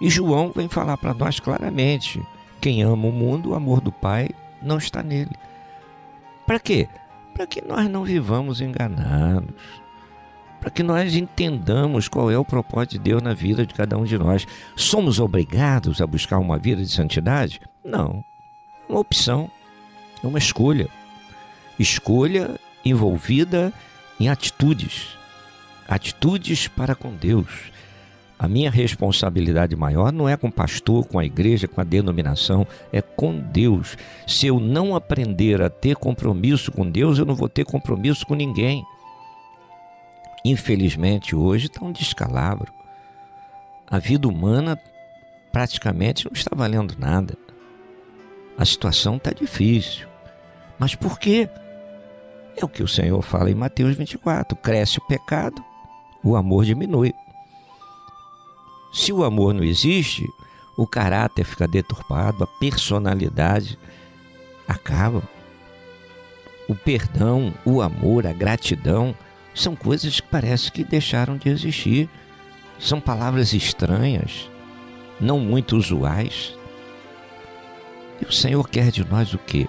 E 0.00 0.10
João 0.10 0.52
vem 0.54 0.68
falar 0.68 0.96
para 0.96 1.14
nós 1.14 1.38
claramente: 1.38 2.20
quem 2.60 2.82
ama 2.82 3.06
o 3.06 3.12
mundo, 3.12 3.50
o 3.50 3.54
amor 3.54 3.80
do 3.80 3.92
Pai 3.92 4.30
não 4.60 4.78
está 4.78 5.02
nele. 5.02 5.32
Para 6.46 6.58
quê? 6.58 6.88
Para 7.32 7.46
que 7.46 7.64
nós 7.64 7.88
não 7.88 8.04
vivamos 8.04 8.60
enganados. 8.60 9.83
Para 10.64 10.70
que 10.70 10.82
nós 10.82 11.14
entendamos 11.14 12.08
qual 12.08 12.30
é 12.30 12.38
o 12.38 12.44
propósito 12.44 12.92
de 12.92 13.00
Deus 13.00 13.20
na 13.20 13.34
vida 13.34 13.66
de 13.66 13.74
cada 13.74 13.98
um 13.98 14.04
de 14.04 14.16
nós. 14.16 14.46
Somos 14.74 15.20
obrigados 15.20 16.00
a 16.00 16.06
buscar 16.06 16.38
uma 16.38 16.58
vida 16.58 16.82
de 16.82 16.88
santidade? 16.88 17.60
Não. 17.84 18.24
É 18.88 18.92
uma 18.92 19.00
opção, 19.00 19.50
é 20.22 20.26
uma 20.26 20.38
escolha. 20.38 20.88
Escolha 21.78 22.58
envolvida 22.82 23.74
em 24.18 24.30
atitudes. 24.30 25.08
Atitudes 25.86 26.66
para 26.66 26.94
com 26.94 27.12
Deus. 27.12 27.70
A 28.38 28.48
minha 28.48 28.70
responsabilidade 28.70 29.76
maior 29.76 30.10
não 30.10 30.26
é 30.26 30.34
com 30.34 30.48
o 30.48 30.52
pastor, 30.52 31.06
com 31.06 31.18
a 31.18 31.26
igreja, 31.26 31.68
com 31.68 31.82
a 31.82 31.84
denominação, 31.84 32.66
é 32.90 33.02
com 33.02 33.38
Deus. 33.38 33.98
Se 34.26 34.46
eu 34.46 34.58
não 34.58 34.96
aprender 34.96 35.60
a 35.60 35.68
ter 35.68 35.94
compromisso 35.94 36.72
com 36.72 36.90
Deus, 36.90 37.18
eu 37.18 37.26
não 37.26 37.34
vou 37.34 37.50
ter 37.50 37.66
compromisso 37.66 38.24
com 38.24 38.34
ninguém. 38.34 38.82
Infelizmente, 40.44 41.34
hoje 41.34 41.66
está 41.66 41.84
um 41.84 41.90
descalabro. 41.90 42.70
A 43.90 43.98
vida 43.98 44.28
humana 44.28 44.78
praticamente 45.50 46.26
não 46.26 46.32
está 46.32 46.50
valendo 46.54 46.96
nada. 46.98 47.38
A 48.58 48.64
situação 48.64 49.16
está 49.16 49.32
difícil. 49.32 50.06
Mas 50.78 50.94
por 50.94 51.18
quê? 51.18 51.48
É 52.56 52.64
o 52.64 52.68
que 52.68 52.82
o 52.82 52.88
Senhor 52.88 53.22
fala 53.22 53.50
em 53.50 53.54
Mateus 53.54 53.96
24: 53.96 54.56
cresce 54.56 54.98
o 54.98 55.06
pecado, 55.06 55.64
o 56.22 56.36
amor 56.36 56.64
diminui. 56.64 57.12
Se 58.92 59.12
o 59.12 59.24
amor 59.24 59.54
não 59.54 59.64
existe, 59.64 60.24
o 60.76 60.86
caráter 60.86 61.44
fica 61.44 61.66
deturpado, 61.66 62.44
a 62.44 62.46
personalidade 62.46 63.78
acaba. 64.68 65.22
O 66.68 66.74
perdão, 66.74 67.52
o 67.64 67.82
amor, 67.82 68.26
a 68.26 68.32
gratidão 68.32 69.14
são 69.54 69.76
coisas 69.76 70.18
que 70.18 70.28
parece 70.28 70.70
que 70.72 70.82
deixaram 70.82 71.36
de 71.36 71.48
existir. 71.48 72.08
São 72.78 73.00
palavras 73.00 73.54
estranhas, 73.54 74.50
não 75.20 75.38
muito 75.38 75.76
usuais. 75.76 76.54
E 78.20 78.24
o 78.24 78.32
Senhor 78.32 78.68
quer 78.68 78.90
de 78.90 79.04
nós 79.04 79.32
o 79.32 79.38
quê? 79.38 79.68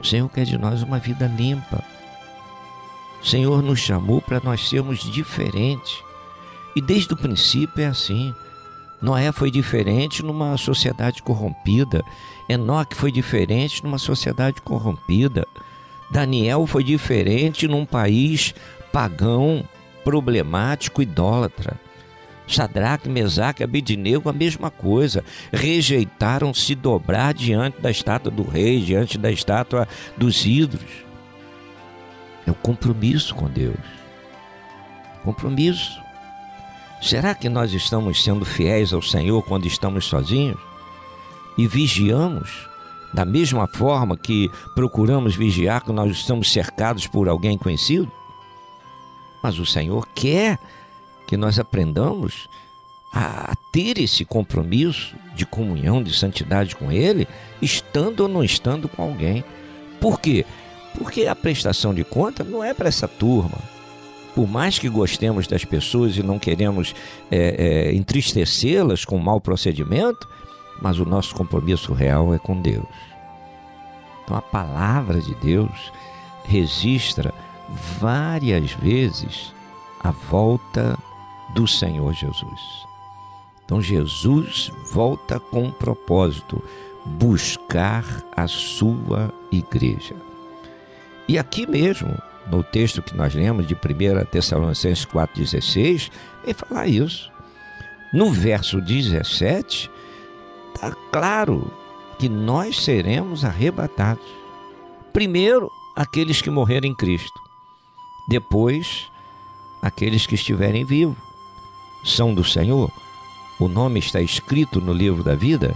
O 0.00 0.04
Senhor 0.04 0.28
quer 0.30 0.44
de 0.44 0.56
nós 0.56 0.82
uma 0.82 0.98
vida 0.98 1.26
limpa. 1.26 1.84
O 3.22 3.26
Senhor 3.26 3.62
nos 3.62 3.78
chamou 3.78 4.20
para 4.20 4.40
nós 4.40 4.68
sermos 4.68 5.00
diferentes. 5.12 6.02
E 6.74 6.80
desde 6.80 7.12
o 7.12 7.16
princípio 7.16 7.82
é 7.82 7.86
assim. 7.86 8.34
Noé 9.00 9.30
foi 9.30 9.50
diferente 9.50 10.22
numa 10.22 10.56
sociedade 10.56 11.22
corrompida. 11.22 12.02
Enoque 12.48 12.96
foi 12.96 13.12
diferente 13.12 13.84
numa 13.84 13.98
sociedade 13.98 14.60
corrompida. 14.62 15.46
Daniel 16.10 16.66
foi 16.66 16.82
diferente 16.82 17.68
num 17.68 17.84
país 17.84 18.54
pagão, 18.92 19.66
problemático, 20.04 21.02
idólatra. 21.02 21.80
Sadraque, 22.46 23.08
Mesaque 23.08 23.62
Abidinego, 23.62 24.28
a 24.28 24.32
mesma 24.32 24.70
coisa. 24.70 25.24
Rejeitaram 25.52 26.52
se 26.52 26.74
dobrar 26.74 27.32
diante 27.32 27.80
da 27.80 27.90
estátua 27.90 28.30
do 28.30 28.42
rei, 28.42 28.80
diante 28.80 29.16
da 29.16 29.30
estátua 29.30 29.88
dos 30.16 30.44
ídolos. 30.44 31.04
É 32.46 32.50
o 32.50 32.54
compromisso 32.54 33.34
com 33.34 33.48
Deus. 33.48 33.76
Compromisso. 35.24 36.00
Será 37.00 37.34
que 37.34 37.48
nós 37.48 37.72
estamos 37.72 38.22
sendo 38.22 38.44
fiéis 38.44 38.92
ao 38.92 39.02
Senhor 39.02 39.42
quando 39.42 39.66
estamos 39.66 40.04
sozinhos? 40.04 40.58
E 41.56 41.66
vigiamos 41.66 42.68
da 43.12 43.24
mesma 43.24 43.66
forma 43.66 44.16
que 44.16 44.50
procuramos 44.74 45.34
vigiar 45.34 45.82
quando 45.82 45.98
nós 45.98 46.12
estamos 46.12 46.50
cercados 46.50 47.06
por 47.06 47.28
alguém 47.28 47.58
conhecido? 47.58 48.10
Mas 49.42 49.58
o 49.58 49.66
Senhor 49.66 50.06
quer 50.14 50.58
que 51.26 51.36
nós 51.36 51.58
aprendamos 51.58 52.48
a 53.12 53.54
ter 53.70 53.98
esse 53.98 54.24
compromisso 54.24 55.14
de 55.34 55.44
comunhão, 55.44 56.02
de 56.02 56.14
santidade 56.14 56.74
com 56.74 56.90
Ele, 56.90 57.28
estando 57.60 58.20
ou 58.20 58.28
não 58.28 58.42
estando 58.42 58.88
com 58.88 59.02
alguém. 59.02 59.44
Por 60.00 60.20
quê? 60.20 60.46
Porque 60.96 61.26
a 61.26 61.34
prestação 61.34 61.92
de 61.92 62.04
conta 62.04 62.42
não 62.42 62.62
é 62.64 62.72
para 62.72 62.88
essa 62.88 63.06
turma. 63.06 63.58
Por 64.34 64.48
mais 64.48 64.78
que 64.78 64.88
gostemos 64.88 65.46
das 65.46 65.64
pessoas 65.64 66.16
e 66.16 66.22
não 66.22 66.38
queremos 66.38 66.94
é, 67.30 67.90
é, 67.90 67.94
entristecê-las 67.94 69.04
com 69.04 69.18
mau 69.18 69.40
procedimento, 69.40 70.26
mas 70.80 70.98
o 70.98 71.04
nosso 71.04 71.34
compromisso 71.34 71.92
real 71.92 72.32
é 72.32 72.38
com 72.38 72.60
Deus. 72.60 72.86
Então 74.24 74.36
a 74.36 74.42
palavra 74.42 75.20
de 75.20 75.34
Deus 75.34 75.92
registra 76.44 77.32
várias 78.00 78.72
vezes 78.72 79.52
a 80.00 80.10
volta 80.10 80.98
do 81.54 81.66
Senhor 81.66 82.12
Jesus. 82.12 82.86
Então 83.64 83.80
Jesus 83.80 84.70
volta 84.92 85.38
com 85.38 85.64
um 85.64 85.70
propósito: 85.70 86.62
buscar 87.04 88.04
a 88.36 88.46
sua 88.46 89.32
igreja. 89.50 90.14
E 91.28 91.38
aqui 91.38 91.66
mesmo, 91.66 92.14
no 92.50 92.62
texto 92.62 93.02
que 93.02 93.16
nós 93.16 93.34
lemos 93.34 93.66
de 93.66 93.74
1 93.74 93.78
Tessalonicenses 94.26 95.06
4,16, 95.06 96.10
vem 96.44 96.54
falar 96.54 96.86
isso. 96.86 97.30
No 98.12 98.30
verso 98.30 98.80
17, 98.80 99.90
está 100.74 100.92
claro 101.10 101.72
que 102.18 102.28
nós 102.28 102.84
seremos 102.84 103.44
arrebatados. 103.44 104.26
Primeiro, 105.12 105.70
aqueles 105.96 106.42
que 106.42 106.50
morreram 106.50 106.88
em 106.88 106.94
Cristo. 106.94 107.41
Depois, 108.28 109.10
aqueles 109.80 110.26
que 110.26 110.34
estiverem 110.34 110.84
vivos. 110.84 111.16
São 112.04 112.34
do 112.34 112.44
Senhor? 112.44 112.90
O 113.58 113.68
nome 113.68 114.00
está 114.00 114.20
escrito 114.20 114.80
no 114.80 114.92
livro 114.92 115.22
da 115.22 115.34
vida? 115.34 115.74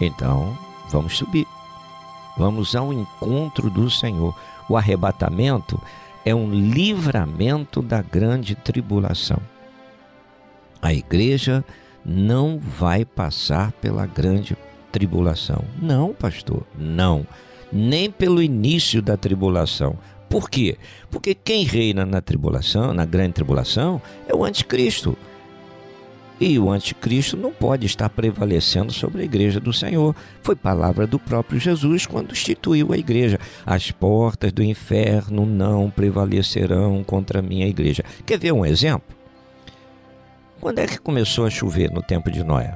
Então, 0.00 0.56
vamos 0.90 1.16
subir. 1.16 1.46
Vamos 2.36 2.76
ao 2.76 2.92
encontro 2.92 3.70
do 3.70 3.90
Senhor. 3.90 4.34
O 4.68 4.76
arrebatamento 4.76 5.80
é 6.24 6.34
um 6.34 6.50
livramento 6.50 7.80
da 7.80 8.02
grande 8.02 8.54
tribulação. 8.54 9.38
A 10.82 10.92
igreja 10.92 11.64
não 12.04 12.58
vai 12.58 13.04
passar 13.04 13.72
pela 13.72 14.06
grande 14.06 14.56
tribulação. 14.92 15.64
Não, 15.80 16.12
pastor, 16.12 16.64
não. 16.78 17.26
Nem 17.72 18.10
pelo 18.10 18.42
início 18.42 19.02
da 19.02 19.16
tribulação. 19.16 19.98
Por 20.28 20.50
quê? 20.50 20.76
Porque 21.10 21.34
quem 21.34 21.64
reina 21.64 22.04
na 22.04 22.20
tribulação, 22.20 22.92
na 22.92 23.04
grande 23.04 23.34
tribulação, 23.34 24.00
é 24.28 24.34
o 24.34 24.44
anticristo. 24.44 25.16
E 26.38 26.58
o 26.58 26.70
anticristo 26.70 27.36
não 27.36 27.50
pode 27.50 27.86
estar 27.86 28.10
prevalecendo 28.10 28.92
sobre 28.92 29.22
a 29.22 29.24
igreja 29.24 29.58
do 29.58 29.72
Senhor. 29.72 30.14
Foi 30.42 30.54
palavra 30.54 31.06
do 31.06 31.18
próprio 31.18 31.58
Jesus 31.58 32.04
quando 32.04 32.32
instituiu 32.32 32.92
a 32.92 32.98
igreja. 32.98 33.38
As 33.64 33.90
portas 33.90 34.52
do 34.52 34.62
inferno 34.62 35.46
não 35.46 35.88
prevalecerão 35.88 37.02
contra 37.02 37.38
a 37.38 37.42
minha 37.42 37.66
igreja. 37.66 38.04
Quer 38.26 38.38
ver 38.38 38.52
um 38.52 38.66
exemplo? 38.66 39.16
Quando 40.60 40.78
é 40.78 40.86
que 40.86 40.98
começou 40.98 41.46
a 41.46 41.50
chover 41.50 41.90
no 41.90 42.02
tempo 42.02 42.30
de 42.30 42.44
Noé? 42.44 42.74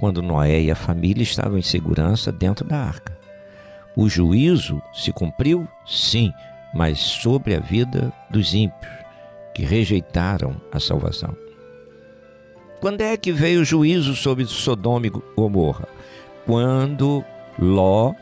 Quando 0.00 0.22
Noé 0.22 0.62
e 0.62 0.70
a 0.70 0.74
família 0.74 1.22
estavam 1.22 1.58
em 1.58 1.62
segurança 1.62 2.32
dentro 2.32 2.64
da 2.64 2.78
arca. 2.78 3.21
O 3.96 4.08
juízo 4.08 4.82
se 4.92 5.12
cumpriu? 5.12 5.68
Sim, 5.86 6.32
mas 6.72 6.98
sobre 6.98 7.54
a 7.54 7.60
vida 7.60 8.12
dos 8.30 8.54
ímpios, 8.54 8.90
que 9.54 9.64
rejeitaram 9.64 10.56
a 10.72 10.80
salvação. 10.80 11.36
Quando 12.80 13.02
é 13.02 13.16
que 13.16 13.30
veio 13.30 13.60
o 13.60 13.64
juízo 13.64 14.16
sobre 14.16 14.44
Sodoma 14.46 15.06
e 15.06 15.10
Gomorra? 15.10 15.86
Quando 16.46 17.24
Ló 17.58 18.14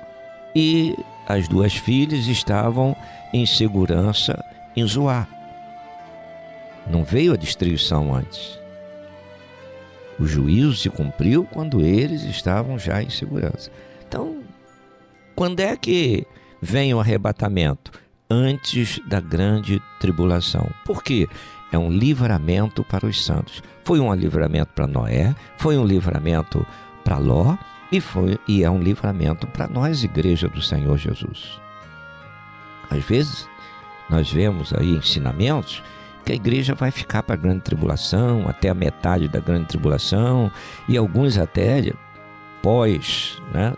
e 0.54 0.96
as 1.26 1.48
duas 1.48 1.74
filhas 1.74 2.26
estavam 2.26 2.96
em 3.32 3.46
segurança 3.46 4.44
em 4.76 4.84
Zoar. 4.86 5.28
Não 6.86 7.04
veio 7.04 7.32
a 7.32 7.36
destruição 7.36 8.14
antes. 8.14 8.58
O 10.18 10.26
juízo 10.26 10.74
se 10.74 10.90
cumpriu 10.90 11.46
quando 11.50 11.80
eles 11.80 12.24
estavam 12.24 12.78
já 12.78 13.02
em 13.02 13.08
segurança. 13.08 13.70
Então, 14.06 14.39
quando 15.41 15.61
é 15.61 15.74
que 15.74 16.26
vem 16.61 16.93
o 16.93 17.01
arrebatamento? 17.01 17.93
Antes 18.28 19.01
da 19.09 19.22
grande 19.22 19.80
tribulação. 19.99 20.68
Por 20.84 21.03
quê? 21.03 21.26
É 21.72 21.78
um 21.78 21.91
livramento 21.91 22.84
para 22.84 23.07
os 23.07 23.24
santos. 23.24 23.62
Foi 23.82 23.99
um 24.01 24.12
livramento 24.12 24.70
para 24.74 24.86
Noé, 24.86 25.34
foi 25.57 25.78
um 25.78 25.86
livramento 25.86 26.66
para 27.03 27.16
Ló 27.16 27.57
e, 27.91 28.03
foi, 28.03 28.38
e 28.47 28.62
é 28.62 28.70
um 28.70 28.82
livramento 28.82 29.47
para 29.47 29.66
nós, 29.66 30.05
igreja 30.05 30.47
do 30.47 30.61
Senhor 30.61 30.99
Jesus. 30.99 31.59
Às 32.91 33.03
vezes, 33.05 33.49
nós 34.11 34.30
vemos 34.30 34.74
aí 34.74 34.95
ensinamentos 34.95 35.82
que 36.22 36.32
a 36.32 36.36
igreja 36.36 36.74
vai 36.74 36.91
ficar 36.91 37.22
para 37.22 37.34
a 37.34 37.38
grande 37.38 37.62
tribulação, 37.62 38.47
até 38.47 38.68
a 38.68 38.74
metade 38.74 39.26
da 39.26 39.41
grande 39.41 39.68
tribulação, 39.68 40.53
e 40.86 40.99
alguns 40.99 41.38
até 41.38 41.95
pós 42.62 43.40
né, 43.52 43.74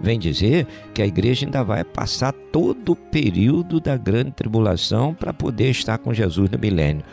vêm 0.00 0.18
dizer 0.18 0.66
que 0.94 1.02
a 1.02 1.06
igreja 1.06 1.46
ainda 1.46 1.62
vai 1.62 1.84
passar 1.84 2.32
todo 2.32 2.92
o 2.92 2.96
período 2.96 3.80
da 3.80 3.96
grande 3.96 4.32
tribulação 4.32 5.14
para 5.14 5.32
poder 5.32 5.70
estar 5.70 5.98
com 5.98 6.14
Jesus 6.14 6.50
no 6.50 6.58
milênio. 6.58 7.04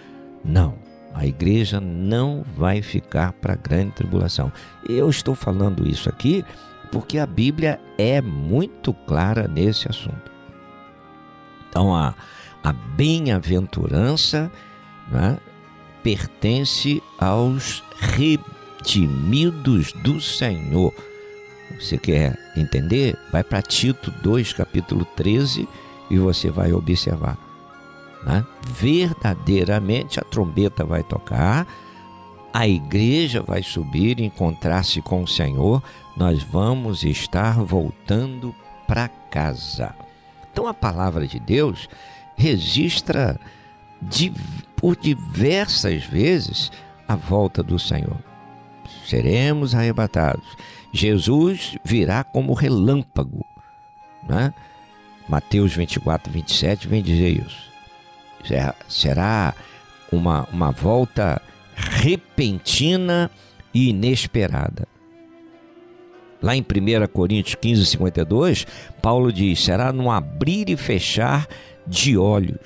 Não, 0.43 0.75
a 1.13 1.25
igreja 1.25 1.79
não 1.81 2.43
vai 2.55 2.81
ficar 2.81 3.33
para 3.33 3.53
a 3.53 3.57
grande 3.57 3.91
tribulação. 3.91 4.51
Eu 4.87 5.09
estou 5.09 5.35
falando 5.35 5.87
isso 5.87 6.07
aqui 6.09 6.45
porque 6.91 7.17
a 7.17 7.25
Bíblia 7.25 7.79
é 7.97 8.21
muito 8.21 8.93
clara 8.93 9.47
nesse 9.47 9.89
assunto. 9.89 10.31
Então, 11.69 11.93
a, 11.93 12.13
a 12.63 12.71
bem-aventurança 12.71 14.51
né, 15.11 15.37
pertence 16.01 17.01
aos 17.19 17.83
redimidos 18.87 19.91
do 19.91 20.21
Senhor. 20.21 20.93
Você 21.77 21.97
quer 21.97 22.39
entender? 22.55 23.17
Vai 23.29 23.43
para 23.43 23.61
Tito 23.61 24.09
2, 24.23 24.53
capítulo 24.53 25.03
13, 25.03 25.67
e 26.09 26.17
você 26.17 26.49
vai 26.49 26.71
observar. 26.71 27.37
Né? 28.25 28.45
Verdadeiramente 28.65 30.21
a 30.21 30.23
trombeta 30.23 30.85
vai 30.85 31.03
tocar, 31.03 31.67
a 32.53 32.65
igreja 32.65 33.43
vai 33.43 33.61
subir, 33.61 34.21
encontrar-se 34.21 35.01
com 35.01 35.21
o 35.21 35.27
Senhor, 35.27 35.83
nós 36.15 36.41
vamos 36.41 37.03
estar 37.03 37.61
voltando 37.61 38.55
para 38.87 39.09
casa. 39.09 39.93
Então 40.49 40.65
a 40.65 40.73
palavra 40.73 41.27
de 41.27 41.39
Deus 41.41 41.89
registra 42.37 43.37
por 44.77 44.95
diversas 44.95 46.05
vezes 46.05 46.71
a 47.05 47.15
volta 47.15 47.61
do 47.61 47.77
Senhor. 47.77 48.36
Seremos 49.07 49.73
arrebatados. 49.73 50.45
Jesus 50.91 51.77
virá 51.83 52.25
como 52.25 52.53
relâmpago. 52.53 53.45
Né? 54.27 54.53
Mateus 55.29 55.73
24, 55.73 56.31
27 56.31 56.87
vem 56.89 57.01
dizer 57.01 57.29
isso. 57.29 57.67
Será 58.89 59.53
uma, 60.11 60.45
uma 60.51 60.71
volta 60.71 61.41
repentina 61.73 63.31
e 63.73 63.89
inesperada. 63.89 64.85
Lá 66.41 66.55
em 66.55 66.61
1 66.61 67.07
Coríntios 67.11 67.55
15, 67.55 67.85
52, 67.85 68.67
Paulo 69.01 69.31
diz: 69.31 69.63
será 69.63 69.93
num 69.93 70.11
abrir 70.11 70.69
e 70.69 70.75
fechar 70.75 71.47
de 71.85 72.17
olhos. 72.17 72.59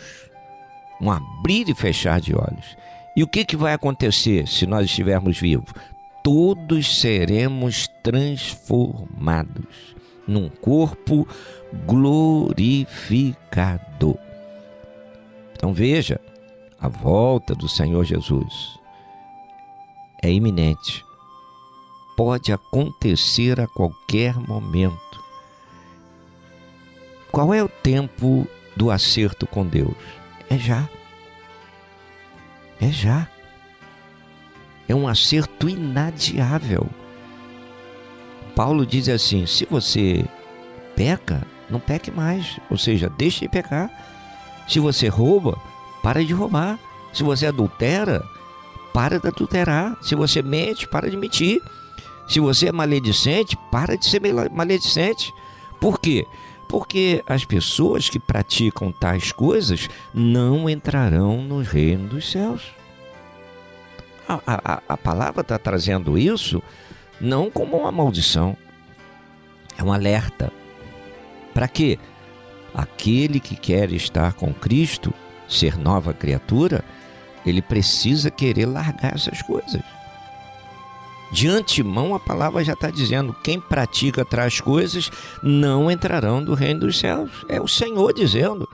Um 0.99 1.11
abrir 1.11 1.69
e 1.69 1.75
fechar 1.75 2.19
de 2.19 2.35
olhos. 2.35 2.77
E 3.15 3.23
o 3.23 3.27
que, 3.27 3.45
que 3.45 3.57
vai 3.57 3.73
acontecer 3.73 4.47
se 4.47 4.65
nós 4.65 4.85
estivermos 4.85 5.37
vivos? 5.37 5.71
Todos 6.23 6.99
seremos 6.99 7.87
transformados 8.03 9.95
num 10.27 10.49
corpo 10.49 11.27
glorificado. 11.85 14.17
Então 15.53 15.73
veja, 15.73 16.19
a 16.79 16.87
volta 16.87 17.55
do 17.55 17.67
Senhor 17.67 18.03
Jesus 18.03 18.79
é 20.23 20.31
iminente. 20.31 21.03
Pode 22.15 22.53
acontecer 22.53 23.59
a 23.59 23.67
qualquer 23.67 24.35
momento. 24.35 25.11
Qual 27.31 27.51
é 27.53 27.63
o 27.63 27.69
tempo 27.69 28.45
do 28.75 28.91
acerto 28.91 29.47
com 29.47 29.65
Deus? 29.65 29.95
É 30.49 30.57
já. 30.57 30.87
É 32.79 32.89
já. 32.89 33.27
É 34.91 34.93
um 34.95 35.07
acerto 35.07 35.69
inadiável. 35.69 36.85
Paulo 38.53 38.85
diz 38.85 39.07
assim: 39.07 39.45
se 39.45 39.65
você 39.65 40.25
peca, 40.97 41.47
não 41.69 41.79
peque 41.79 42.11
mais. 42.11 42.59
Ou 42.69 42.77
seja, 42.77 43.09
deixe 43.09 43.39
de 43.39 43.47
pecar. 43.47 43.89
Se 44.67 44.81
você 44.81 45.07
rouba, 45.07 45.57
para 46.03 46.21
de 46.25 46.33
roubar. 46.33 46.77
Se 47.13 47.23
você 47.23 47.47
adultera, 47.47 48.21
para 48.93 49.17
de 49.17 49.29
adulterar. 49.29 49.97
Se 50.01 50.13
você 50.13 50.41
mente, 50.41 50.85
para 50.89 51.09
de 51.09 51.15
mentir. 51.15 51.61
Se 52.27 52.41
você 52.41 52.67
é 52.67 52.71
maledicente, 52.73 53.57
para 53.71 53.97
de 53.97 54.05
ser 54.05 54.21
maledicente. 54.51 55.33
Por 55.79 56.01
quê? 56.01 56.27
Porque 56.67 57.23
as 57.25 57.45
pessoas 57.45 58.09
que 58.09 58.19
praticam 58.19 58.91
tais 58.91 59.31
coisas 59.31 59.87
não 60.13 60.69
entrarão 60.69 61.41
no 61.41 61.61
reino 61.61 62.09
dos 62.09 62.29
céus. 62.29 62.80
A, 64.27 64.39
a, 64.45 64.81
a 64.89 64.97
palavra 64.97 65.41
está 65.41 65.57
trazendo 65.57 66.17
isso 66.17 66.61
não 67.21 67.51
como 67.51 67.77
uma 67.77 67.91
maldição, 67.91 68.57
é 69.77 69.83
um 69.83 69.93
alerta. 69.93 70.51
Para 71.53 71.67
quê? 71.67 71.99
Aquele 72.73 73.39
que 73.39 73.55
quer 73.55 73.91
estar 73.91 74.33
com 74.33 74.53
Cristo, 74.53 75.13
ser 75.47 75.77
nova 75.77 76.13
criatura, 76.13 76.83
ele 77.45 77.61
precisa 77.61 78.31
querer 78.31 78.65
largar 78.65 79.13
essas 79.13 79.41
coisas. 79.41 79.81
De 81.31 81.47
antemão, 81.47 82.13
a 82.15 82.19
palavra 82.19 82.63
já 82.63 82.73
está 82.73 82.89
dizendo: 82.89 83.33
quem 83.43 83.59
pratica 83.59 84.25
tais 84.25 84.59
coisas 84.59 85.09
não 85.41 85.89
entrarão 85.89 86.43
do 86.43 86.53
reino 86.53 86.81
dos 86.81 86.99
céus. 86.99 87.45
É 87.47 87.61
o 87.61 87.67
Senhor 87.67 88.13
dizendo. 88.13 88.67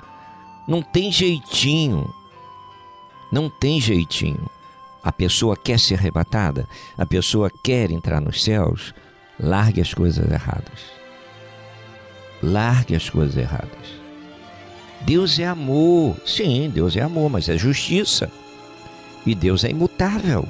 Não 0.67 0.81
tem 0.81 1.11
jeitinho. 1.11 2.13
Não 3.31 3.49
tem 3.49 3.79
jeitinho. 3.79 4.49
A 5.07 5.11
pessoa 5.13 5.55
quer 5.55 5.79
ser 5.79 5.93
arrebatada, 5.93 6.67
a 6.97 7.05
pessoa 7.05 7.49
quer 7.63 7.91
entrar 7.91 8.19
nos 8.19 8.43
céus, 8.43 8.93
largue 9.39 9.79
as 9.79 9.93
coisas 9.93 10.29
erradas. 10.29 10.81
Largue 12.43 12.93
as 12.93 13.09
coisas 13.09 13.37
erradas. 13.37 13.87
Deus 14.99 15.39
é 15.39 15.45
amor. 15.45 16.17
Sim, 16.25 16.69
Deus 16.69 16.97
é 16.97 17.01
amor, 17.01 17.29
mas 17.29 17.47
é 17.47 17.57
justiça. 17.57 18.29
E 19.25 19.33
Deus 19.33 19.63
é 19.63 19.69
imutável. 19.69 20.45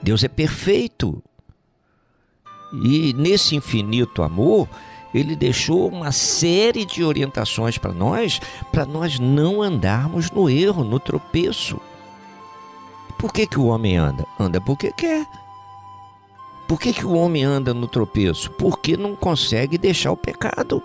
Deus 0.00 0.24
é 0.24 0.28
perfeito. 0.28 1.22
E 2.82 3.12
nesse 3.12 3.54
infinito 3.54 4.22
amor, 4.22 4.66
ele 5.12 5.36
deixou 5.36 5.90
uma 5.90 6.12
série 6.12 6.86
de 6.86 7.04
orientações 7.04 7.76
para 7.76 7.92
nós, 7.92 8.40
para 8.72 8.86
nós 8.86 9.18
não 9.18 9.60
andarmos 9.60 10.30
no 10.30 10.48
erro, 10.48 10.82
no 10.82 10.98
tropeço. 10.98 11.78
Por 13.18 13.32
que, 13.32 13.46
que 13.46 13.58
o 13.58 13.66
homem 13.66 13.96
anda? 13.96 14.26
Anda 14.38 14.60
porque 14.60 14.92
quer. 14.92 15.26
Por 16.66 16.80
que, 16.80 16.92
que 16.92 17.06
o 17.06 17.12
homem 17.12 17.44
anda 17.44 17.74
no 17.74 17.86
tropeço? 17.86 18.50
Porque 18.52 18.96
não 18.96 19.14
consegue 19.14 19.76
deixar 19.76 20.12
o 20.12 20.16
pecado. 20.16 20.82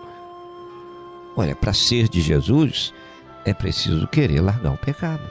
Olha, 1.36 1.56
para 1.56 1.74
ser 1.74 2.10
de 2.10 2.22
Jesus 2.22 2.94
é 3.46 3.54
preciso 3.54 4.08
querer 4.08 4.42
largar 4.42 4.74
o 4.74 4.78
pecado. 4.78 5.24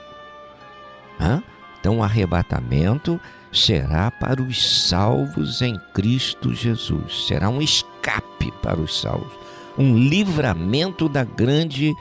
Hã? 1.19 1.43
Então, 1.79 1.99
o 1.99 2.03
arrebatamento 2.03 3.19
será 3.51 4.11
para 4.11 4.41
os 4.41 4.87
salvos 4.87 5.61
em 5.61 5.79
Cristo 5.93 6.53
Jesus. 6.53 7.27
Será 7.27 7.49
um 7.49 7.61
escape 7.61 8.51
para 8.61 8.79
os 8.79 8.99
salvos, 8.99 9.31
um 9.77 9.97
livramento 9.97 11.07
da 11.07 11.23
grande 11.23 11.93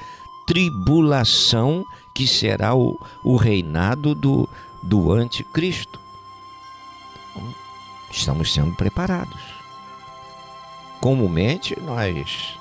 tribulação 0.46 1.84
que 2.14 2.26
será 2.26 2.74
o, 2.74 2.98
o 3.22 3.36
reinado 3.36 4.14
do, 4.14 4.48
do 4.82 5.12
anticristo. 5.12 6.00
Então, 7.30 7.54
Estamos 8.10 8.52
sendo 8.52 8.74
preparados. 8.74 9.40
Comumente, 11.00 11.78
nós 11.80 12.58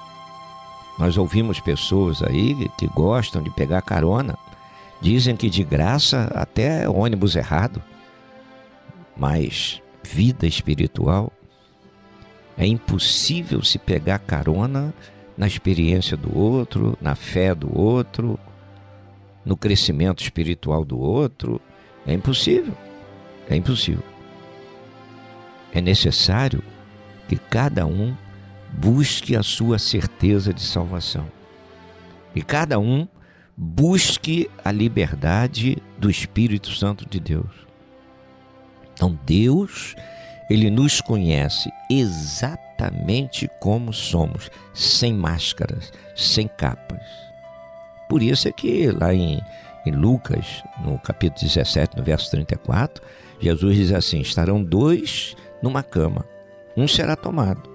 nós 0.98 1.16
ouvimos 1.16 1.60
pessoas 1.60 2.24
aí 2.24 2.70
que 2.78 2.88
gostam 2.88 3.42
de 3.42 3.52
pegar 3.52 3.82
carona, 3.84 4.38
dizem 5.00 5.36
que 5.36 5.50
de 5.50 5.64
graça 5.64 6.32
até 6.34 6.90
ônibus 6.90 7.36
errado. 7.36 7.82
Mas 9.16 9.82
vida 10.04 10.48
espiritual 10.48 11.32
é 12.58 12.66
impossível 12.66 13.64
se 13.64 13.78
pegar 13.78 14.20
carona 14.20 14.94
na 15.38 15.46
experiência 15.46 16.18
do 16.18 16.36
outro, 16.36 16.98
na 17.00 17.14
fé 17.14 17.54
do 17.54 17.76
outro, 17.78 18.40
no 19.46 19.56
crescimento 19.56 20.24
espiritual 20.24 20.84
do 20.84 21.00
outro. 21.00 21.62
É 22.08 22.14
impossível. 22.14 22.74
É 23.50 23.56
impossível. 23.56 24.04
É 25.74 25.82
necessário 25.82 26.64
que 27.28 27.36
cada 27.36 27.86
um 27.86 28.16
busque 28.72 29.36
a 29.36 29.44
sua 29.44 29.78
certeza 29.78 30.54
de 30.54 30.62
salvação. 30.62 31.28
E 32.34 32.42
cada 32.42 32.80
um 32.80 33.08
busque 33.56 34.50
a 34.64 34.72
liberdade 34.72 35.82
do 35.98 36.10
Espírito 36.10 36.72
Santo 36.72 37.08
de 37.10 37.20
Deus. 37.20 37.52
Então 38.94 39.18
Deus, 39.26 39.96
ele 40.50 40.70
nos 40.70 41.02
conhece 41.02 41.70
exatamente 41.90 43.50
como 43.60 43.92
somos, 43.92 44.50
sem 44.74 45.14
máscaras, 45.14 45.92
sem 46.16 46.48
capas. 46.48 47.02
Por 48.08 48.22
isso 48.22 48.48
é 48.48 48.52
que 48.52 48.90
lá 48.92 49.14
em, 49.14 49.42
em 49.88 49.92
Lucas, 49.92 50.64
no 50.84 51.00
capítulo 51.00 51.42
17, 51.42 51.98
no 51.98 52.04
verso 52.04 52.30
34, 52.32 53.04
Jesus 53.40 53.76
diz 53.76 53.92
assim: 53.92 54.20
estarão 54.20 54.64
dois 54.64 55.36
numa 55.62 55.84
cama, 55.84 56.26
um 56.76 56.88
será 56.88 57.16
tomado 57.16 57.70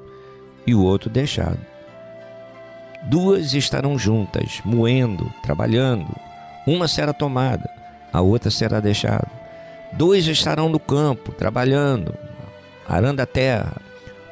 e 0.66 0.74
o 0.74 0.82
outro 0.82 1.10
deixado. 1.10 1.58
Duas 3.04 3.52
estarão 3.52 3.98
juntas, 3.98 4.60
moendo, 4.64 5.32
trabalhando. 5.42 6.14
Uma 6.66 6.86
será 6.86 7.12
tomada, 7.12 7.68
a 8.12 8.20
outra 8.20 8.50
será 8.50 8.78
deixada. 8.78 9.28
Dois 9.92 10.26
estarão 10.28 10.68
no 10.68 10.78
campo, 10.78 11.32
trabalhando, 11.32 12.14
arando 12.88 13.20
a 13.20 13.26
terra. 13.26 13.76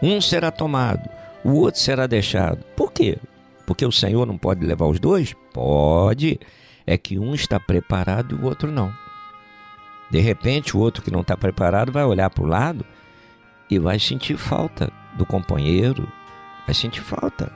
Um 0.00 0.20
será 0.20 0.50
tomado, 0.50 1.08
o 1.44 1.54
outro 1.54 1.80
será 1.80 2.06
deixado. 2.06 2.64
Por 2.76 2.92
quê? 2.92 3.18
Porque 3.66 3.84
o 3.84 3.92
Senhor 3.92 4.26
não 4.26 4.38
pode 4.38 4.64
levar 4.64 4.86
os 4.86 5.00
dois? 5.00 5.34
Pode. 5.52 6.38
É 6.86 6.96
que 6.96 7.18
um 7.18 7.34
está 7.34 7.58
preparado 7.60 8.34
e 8.34 8.38
o 8.38 8.44
outro 8.44 8.70
não. 8.70 8.92
De 10.10 10.18
repente, 10.18 10.76
o 10.76 10.80
outro 10.80 11.02
que 11.02 11.10
não 11.10 11.20
está 11.20 11.36
preparado 11.36 11.92
vai 11.92 12.04
olhar 12.04 12.28
para 12.30 12.42
o 12.42 12.46
lado 12.46 12.84
e 13.70 13.78
vai 13.78 13.98
sentir 13.98 14.36
falta 14.36 14.92
do 15.16 15.24
companheiro, 15.24 16.08
vai 16.66 16.74
sentir 16.74 17.00
falta. 17.00 17.52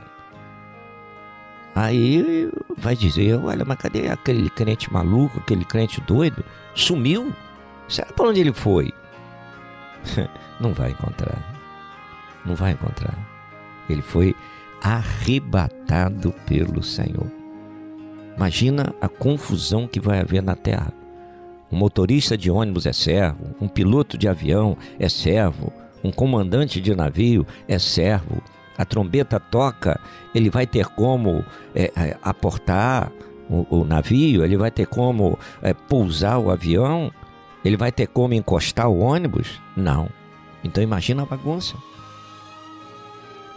Aí 1.75 2.49
vai 2.77 2.95
dizer: 2.95 3.35
olha, 3.35 3.64
mas 3.64 3.79
cadê 3.79 4.09
aquele 4.09 4.49
crente 4.49 4.93
maluco, 4.93 5.39
aquele 5.39 5.64
crente 5.64 6.01
doido? 6.01 6.45
Sumiu? 6.75 7.33
Será 7.89 8.12
para 8.12 8.29
onde 8.29 8.41
ele 8.41 8.53
foi? 8.53 8.93
Não 10.61 10.72
vai 10.72 10.93
encontrar. 10.93 11.39
Não 12.45 12.55
vai 12.55 12.72
encontrar. 12.72 13.18
Ele 13.89 14.03
foi 14.03 14.37
arrebatado 14.81 16.33
pelo 16.47 16.83
Senhor. 16.83 17.43
Imagina 18.37 18.95
a 19.01 19.09
confusão 19.09 19.87
que 19.87 20.01
vai 20.01 20.20
haver 20.20 20.43
na 20.43 20.57
terra. 20.57 20.93
Um 21.70 21.76
motorista 21.76 22.37
de 22.37 22.51
ônibus 22.51 22.87
é 22.87 22.93
servo, 22.93 23.55
um 23.61 23.68
piloto 23.68 24.18
de 24.18 24.28
avião 24.28 24.76
é 24.99 25.09
servo, 25.09 25.72
um 26.03 26.12
comandante 26.12 26.80
de 26.80 26.95
navio 26.95 27.47
é 27.66 27.78
servo. 27.78 28.43
A 28.76 28.85
trombeta 28.85 29.39
toca, 29.39 30.01
ele 30.35 30.51
vai 30.51 30.66
ter 30.66 30.87
como 30.87 31.45
é, 31.74 31.93
é, 31.97 32.16
aportar 32.22 33.11
o, 33.49 33.66
o, 33.80 33.85
navio, 33.85 34.45
ele 34.45 34.57
vai 34.57 34.70
ter 34.70 34.87
como 34.87 35.39
é, 35.62 35.72
pousar 35.72 36.39
o 36.39 36.51
avião, 36.51 37.12
ele 37.64 37.76
vai 37.76 37.93
ter 37.93 38.09
como 38.09 38.35
encostar 38.35 38.89
o 38.89 38.99
ônibus? 38.99 39.61
Não. 39.76 40.09
Então 40.62 40.82
imagina 40.82 41.22
a 41.22 41.26
bagunça. 41.26 41.76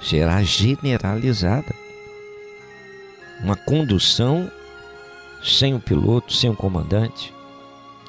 Será 0.02 0.44
generalizada. 0.44 1.74
Uma 3.44 3.56
condução 3.56 4.52
sem 5.48 5.74
o 5.74 5.80
piloto, 5.80 6.34
sem 6.34 6.50
o 6.50 6.56
comandante, 6.56 7.34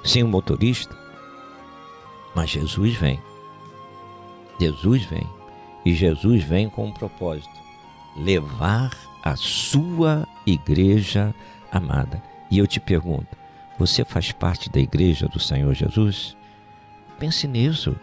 sem 0.05 0.23
o 0.23 0.29
motorista. 0.29 0.97
Mas 2.35 2.51
Jesus 2.51 2.95
vem. 2.95 3.21
Jesus 4.61 5.05
vem. 5.05 5.27
E 5.85 5.95
Jesus 5.95 6.43
vem 6.43 6.69
com 6.69 6.87
um 6.87 6.93
propósito: 6.93 7.49
levar 8.17 8.91
a 9.23 9.37
sua 9.37 10.27
igreja 10.47 11.35
amada. 11.71 12.23
E 12.51 12.59
eu 12.59 12.67
te 12.67 12.81
pergunto: 12.81 13.37
você 13.79 14.05
faz 14.05 14.33
parte 14.33 14.69
da 14.69 14.81
igreja 14.81 15.29
do 15.29 15.39
Senhor 15.39 15.73
Jesus? 15.75 16.37
Pense 17.19 17.47
nisso. 17.47 17.97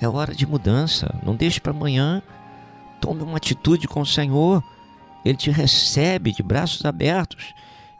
É 0.00 0.08
hora 0.08 0.34
de 0.34 0.46
mudança. 0.46 1.12
Não 1.24 1.34
deixe 1.34 1.60
para 1.60 1.72
amanhã. 1.72 2.22
Tome 3.00 3.22
uma 3.22 3.36
atitude 3.36 3.88
com 3.88 4.00
o 4.00 4.06
Senhor. 4.06 4.62
Ele 5.24 5.36
te 5.36 5.50
recebe 5.50 6.32
de 6.32 6.42
braços 6.42 6.84
abertos. 6.84 7.54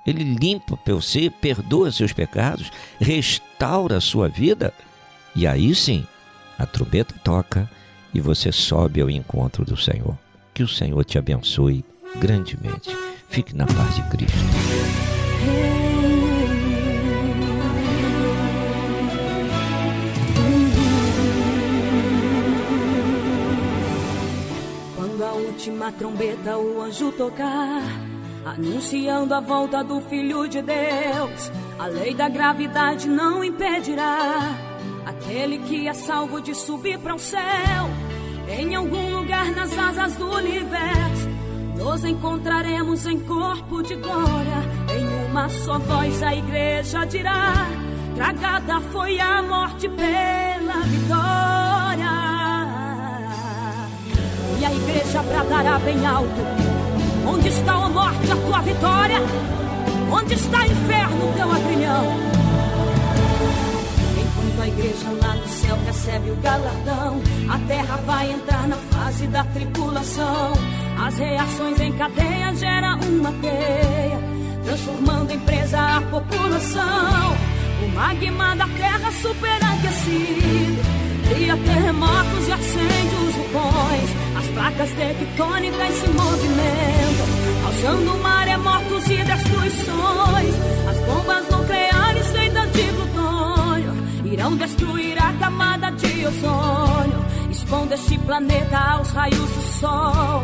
Ele 0.09 0.25
limpa 0.25 0.79
você, 0.87 1.29
perdoa 1.29 1.93
seus 1.93 2.15
pecados, 2.15 2.73
restaura 2.99 3.99
a 3.99 4.01
sua 4.01 4.27
vida. 4.27 4.73
E 5.37 5.47
aí 5.47 5.75
sim, 5.75 6.07
a 6.59 6.65
trombeta 6.65 7.15
toca 7.23 7.71
e 8.15 8.19
você 8.19 8.51
sobe 8.51 9.03
ao 9.03 9.11
encontro 9.11 9.67
do 9.67 9.77
Senhor. 9.77 10.17
Que 10.55 10.63
o 10.63 10.69
Senhor 10.69 11.05
te 11.05 11.19
abençoe 11.19 11.85
grandemente. 12.17 12.89
Fique 13.29 13.55
na 13.55 13.67
paz 13.67 13.97
de 13.97 14.03
Cristo. 14.09 14.39
Quando 24.97 25.23
a 25.23 25.33
última 25.35 25.93
trombeta 25.93 26.57
o 26.57 26.81
anjo 26.81 27.13
tocar, 27.13 28.08
anunciando 28.45 29.35
a 29.35 29.41
volta 29.41 29.83
do 29.83 30.01
Filho 30.03 30.49
de 30.49 30.63
Deus, 30.63 31.53
a 31.79 31.87
lei 31.87 32.15
da 32.15 32.29
gravidade 32.29 33.09
não 33.09 33.45
impedirá 33.45 34.69
aquele 35.05 35.59
que 35.59 35.89
é 35.89 35.95
salvo 35.95 36.41
de 36.41 36.55
subir 36.55 36.99
para 36.99 37.15
o 37.15 37.19
céu. 37.19 37.89
Em 38.49 38.75
algum 38.75 39.17
lugar 39.17 39.51
nas 39.53 39.77
asas 39.77 40.17
do 40.17 40.31
universo, 40.31 41.29
nos 41.77 42.05
encontraremos 42.05 43.07
em 43.07 43.21
corpo 43.21 43.83
de 43.83 43.95
glória. 43.97 44.59
Em 44.97 45.31
uma 45.31 45.49
só 45.49 45.79
voz 45.79 46.23
a 46.23 46.35
igreja 46.35 47.05
dirá: 47.05 47.53
Tragada 48.15 48.81
foi 48.93 49.21
a 49.21 49.43
morte 49.43 49.89
pela 49.89 50.81
vitória. 50.85 52.29
E 54.61 54.65
a 54.65 54.73
igreja 54.73 55.23
bradará 55.23 55.79
bem 55.79 56.07
alto: 56.07 56.68
Onde 57.29 57.49
está 57.49 57.75
a 57.75 57.89
morte, 57.89 58.33
a 58.33 58.37
tua 58.37 58.61
vitória? 58.63 59.21
Onde 60.11 60.35
está 60.35 60.67
inferno, 60.67 61.33
teu 61.37 61.53
agrilhão? 61.53 62.05
Enquanto 64.19 64.63
a 64.63 64.69
igreja 64.69 65.11
lá 65.23 65.35
no 65.35 65.49
céu 65.49 65.79
recebe 65.85 66.31
o 66.31 66.37
galardão, 66.37 67.21
a 67.51 67.59
terra 67.69 67.97
vai 68.07 68.33
entrar 68.33 68.67
na 68.67 68.77
fase 68.77 69.27
da 69.27 69.45
tripulação. 69.45 70.53
As 71.07 71.17
reações 71.19 71.81
em 71.81 71.93
cadeia 71.93 72.55
geram 72.55 72.99
uma 73.01 73.33
teia, 73.33 74.19
transformando 74.65 75.31
em 75.33 75.39
presa 75.41 75.79
a 75.79 76.01
população. 76.01 77.37
O 77.85 77.89
magma 77.95 78.57
da 78.57 78.67
terra 78.69 79.13
superaquecido 79.13 80.83
cria 81.29 81.57
terremotos 81.57 82.49
e 82.49 82.53
acende 82.53 83.15
os 83.27 83.35
vulcões. 83.35 84.28
As 84.59 84.75
placas 84.75 84.91
tectônicas 84.91 85.95
se 85.95 86.09
movimentam, 86.09 87.27
causando 87.63 88.19
maremotos 88.19 89.09
e 89.09 89.23
destruições. 89.23 90.55
As 90.91 90.99
bombas 91.07 91.49
nucleares 91.49 92.27
feitas 92.33 92.73
de 92.73 92.83
plutônio 92.83 93.95
irão 94.25 94.57
destruir 94.57 95.17
a 95.17 95.33
camada 95.35 95.93
de 95.93 96.27
ozônio, 96.27 97.25
expondo 97.49 97.95
este 97.95 98.19
planeta 98.19 98.77
aos 98.79 99.13
raios 99.13 99.39
do 99.39 99.63
sol. 99.79 100.43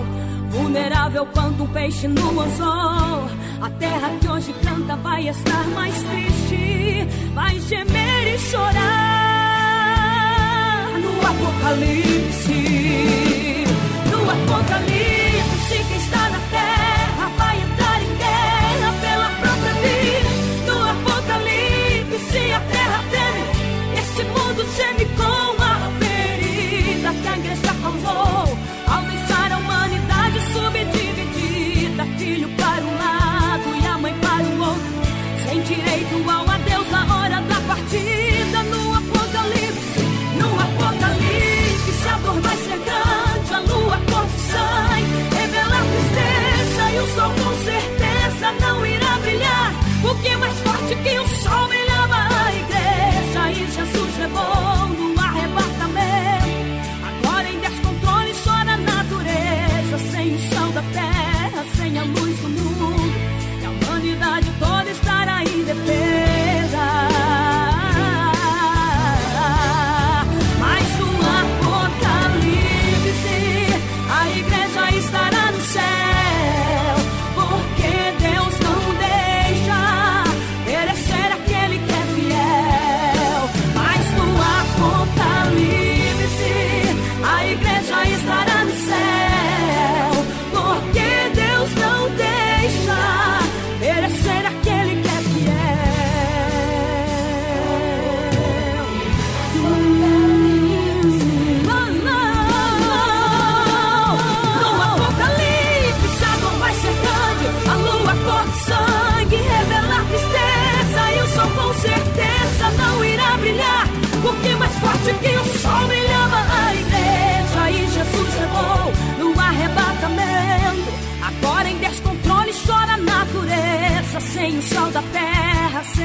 vulnerável 0.50 1.26
quanto 1.26 1.64
um 1.64 1.66
peixe 1.66 2.06
no 2.06 2.40
anzol. 2.40 3.28
A 3.60 3.70
terra 3.80 4.12
que 4.20 4.28
hoje 4.28 4.54
canta 4.62 4.94
vai 4.94 5.28
estar 5.28 5.66
mais 5.74 5.94
triste, 6.04 7.08
vai 7.34 7.58
gemer 7.58 8.34
e 8.34 8.38
chorar 8.38 8.84
no 11.02 11.20
apocalipse. 11.26 12.54
No 14.24 14.30
apocalipse, 14.30 15.84
quem 15.86 15.96
está 15.98 16.33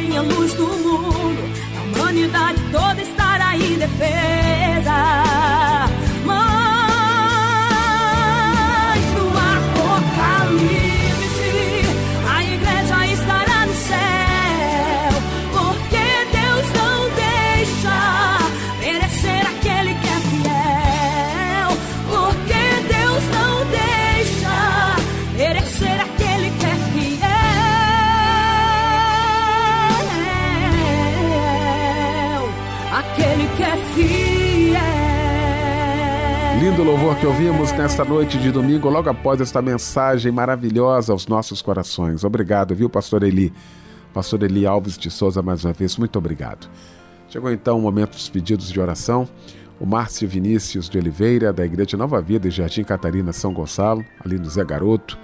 terra, 0.09 0.13
sem 0.13 0.17
a 0.17 0.21
luz 0.21 0.53
do 0.53 0.67
mundo. 0.67 0.88
Lindo 36.79 36.91
louvor 36.91 37.17
que 37.17 37.27
ouvimos 37.27 37.73
nesta 37.73 38.05
noite 38.05 38.37
de 38.37 38.53
domingo, 38.53 38.87
logo 38.87 39.09
após 39.09 39.41
esta 39.41 39.61
mensagem 39.61 40.31
maravilhosa 40.31 41.11
aos 41.11 41.27
nossos 41.27 41.61
corações. 41.61 42.23
Obrigado, 42.23 42.73
viu, 42.73 42.89
Pastor 42.89 43.23
Eli? 43.23 43.51
Pastor 44.13 44.43
Eli 44.43 44.65
Alves 44.65 44.97
de 44.97 45.11
Souza, 45.11 45.41
mais 45.41 45.65
uma 45.65 45.73
vez, 45.73 45.97
muito 45.97 46.17
obrigado. 46.17 46.69
Chegou 47.27 47.51
então 47.51 47.77
o 47.77 47.81
momento 47.81 48.11
dos 48.11 48.29
pedidos 48.29 48.71
de 48.71 48.79
oração. 48.79 49.27
O 49.77 49.85
Márcio 49.85 50.25
Vinícius 50.25 50.87
de 50.87 50.97
Oliveira, 50.97 51.51
da 51.51 51.65
Igreja 51.65 51.97
Nova 51.97 52.21
Vida 52.21 52.47
em 52.47 52.51
Jardim 52.51 52.85
Catarina, 52.85 53.33
São 53.33 53.53
Gonçalo, 53.53 54.05
ali 54.23 54.39
no 54.39 54.49
Zé 54.49 54.63
Garoto, 54.63 55.19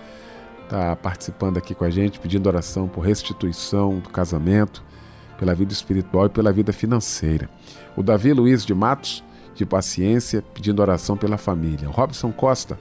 está 0.65 0.93
participando 0.97 1.57
aqui 1.57 1.73
com 1.73 1.85
a 1.85 1.89
gente, 1.89 2.19
pedindo 2.19 2.47
oração 2.47 2.85
por 2.85 2.99
restituição 2.99 3.99
do 3.99 4.09
casamento, 4.09 4.83
pela 5.39 5.55
vida 5.55 5.71
espiritual 5.71 6.25
e 6.25 6.29
pela 6.29 6.51
vida 6.51 6.73
financeira. 6.73 7.49
O 7.95 8.03
Davi 8.03 8.33
Luiz 8.33 8.65
de 8.65 8.73
Matos, 8.73 9.23
de 9.55 9.65
Paciência, 9.65 10.43
pedindo 10.53 10.81
oração 10.81 11.17
pela 11.17 11.37
família. 11.37 11.89
Robson 11.89 12.31
Costa, 12.31 12.77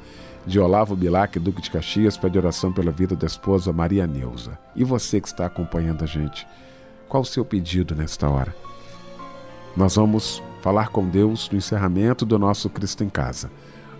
de 0.46 0.60
Olavo 0.60 0.94
Bilac, 0.94 1.38
Duque 1.38 1.62
de 1.62 1.70
Caxias, 1.70 2.16
pede 2.16 2.36
oração 2.36 2.72
pela 2.72 2.90
vida 2.90 3.16
da 3.16 3.26
esposa 3.26 3.72
Maria 3.72 4.06
Neuza. 4.06 4.58
E 4.76 4.84
você 4.84 5.20
que 5.20 5.28
está 5.28 5.46
acompanhando 5.46 6.04
a 6.04 6.06
gente, 6.06 6.46
qual 7.08 7.22
o 7.22 7.26
seu 7.26 7.44
pedido 7.44 7.94
nesta 7.94 8.28
hora? 8.28 8.54
Nós 9.76 9.96
vamos 9.96 10.42
falar 10.60 10.88
com 10.88 11.08
Deus 11.08 11.48
no 11.50 11.58
encerramento 11.58 12.24
do 12.24 12.38
nosso 12.38 12.68
Cristo 12.68 13.02
em 13.02 13.08
Casa, 13.08 13.50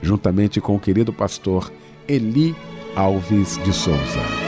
juntamente 0.03 0.61
com 0.61 0.77
o 0.77 0.81
querido 0.81 1.12
pastor 1.12 1.72
Eli 2.07 2.55
Alves 2.95 3.59
de 3.64 3.72
Souza. 3.72 4.45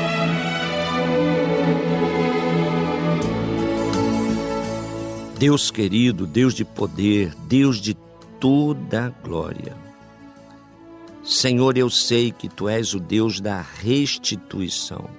Deus 5.39 5.70
querido, 5.70 6.27
Deus 6.27 6.55
de 6.55 6.64
poder, 6.64 7.35
Deus 7.47 7.77
de 7.77 7.95
toda 8.41 9.14
glória. 9.22 9.76
Senhor, 11.24 11.76
eu 11.76 11.91
sei 11.91 12.30
que 12.30 12.49
tu 12.49 12.68
és 12.68 12.95
o 12.95 13.01
Deus 13.01 13.41
da 13.41 13.61
restituição. 13.61 15.11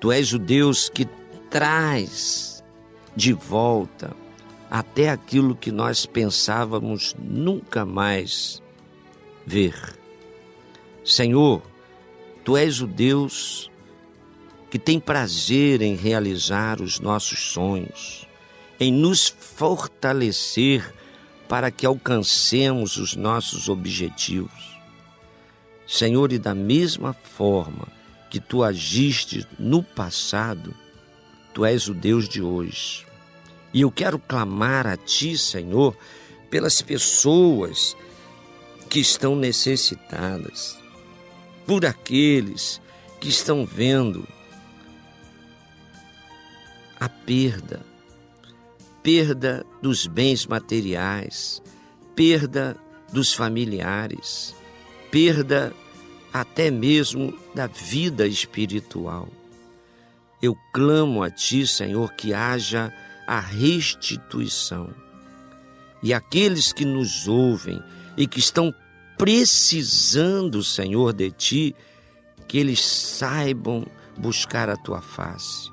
Tu 0.00 0.12
és 0.12 0.32
o 0.32 0.38
Deus 0.38 0.88
que 0.88 1.06
traz 1.50 2.62
de 3.16 3.32
volta 3.32 4.14
até 4.70 5.08
aquilo 5.08 5.56
que 5.56 5.72
nós 5.72 6.04
pensávamos 6.04 7.16
nunca 7.18 7.84
mais 7.86 8.62
ver. 9.46 9.98
Senhor, 11.04 11.62
tu 12.44 12.56
és 12.56 12.82
o 12.82 12.86
Deus 12.86 13.70
que 14.70 14.78
tem 14.78 15.00
prazer 15.00 15.80
em 15.80 15.96
realizar 15.96 16.82
os 16.82 17.00
nossos 17.00 17.52
sonhos, 17.52 18.28
em 18.78 18.92
nos 18.92 19.28
fortalecer 19.28 20.97
para 21.48 21.70
que 21.70 21.86
alcancemos 21.86 22.96
os 22.96 23.16
nossos 23.16 23.68
objetivos. 23.68 24.78
Senhor, 25.86 26.32
e 26.32 26.38
da 26.38 26.54
mesma 26.54 27.14
forma 27.14 27.88
que 28.30 28.38
tu 28.38 28.62
agiste 28.62 29.46
no 29.58 29.82
passado, 29.82 30.74
tu 31.54 31.64
és 31.64 31.88
o 31.88 31.94
Deus 31.94 32.28
de 32.28 32.42
hoje. 32.42 33.06
E 33.72 33.80
eu 33.80 33.90
quero 33.90 34.18
clamar 34.18 34.86
a 34.86 34.96
ti, 34.96 35.38
Senhor, 35.38 35.96
pelas 36.50 36.82
pessoas 36.82 37.96
que 38.90 39.00
estão 39.00 39.34
necessitadas, 39.34 40.78
por 41.66 41.84
aqueles 41.86 42.80
que 43.20 43.28
estão 43.28 43.64
vendo 43.64 44.26
a 46.98 47.08
perda, 47.08 47.80
perda 49.02 49.64
dos 49.80 50.06
bens 50.06 50.46
materiais, 50.46 51.62
perda 52.14 52.76
dos 53.12 53.32
familiares, 53.32 54.54
perda 55.10 55.72
até 56.32 56.70
mesmo 56.70 57.36
da 57.54 57.66
vida 57.66 58.26
espiritual. 58.26 59.28
Eu 60.40 60.56
clamo 60.72 61.22
a 61.22 61.30
Ti, 61.30 61.66
Senhor, 61.66 62.12
que 62.12 62.32
haja 62.32 62.92
a 63.26 63.40
restituição. 63.40 64.90
E 66.02 66.14
aqueles 66.14 66.72
que 66.72 66.84
nos 66.84 67.26
ouvem 67.26 67.82
e 68.16 68.26
que 68.26 68.38
estão 68.38 68.72
precisando, 69.16 70.62
Senhor, 70.62 71.12
de 71.12 71.30
Ti, 71.32 71.76
que 72.46 72.56
eles 72.56 72.84
saibam 72.84 73.84
buscar 74.16 74.68
a 74.68 74.76
Tua 74.76 75.00
face. 75.00 75.70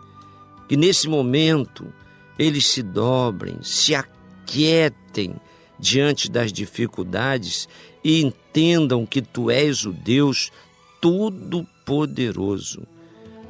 Que 0.67 0.75
nesse 0.75 1.07
momento 1.07 1.93
eles 2.37 2.67
se 2.67 2.81
dobrem, 2.81 3.57
se 3.61 3.95
aquietem 3.95 5.35
diante 5.79 6.29
das 6.29 6.51
dificuldades 6.51 7.67
e 8.03 8.21
entendam 8.21 9.05
que 9.05 9.21
Tu 9.21 9.49
és 9.49 9.85
o 9.85 9.91
Deus 9.91 10.51
Todo-Poderoso. 11.01 12.83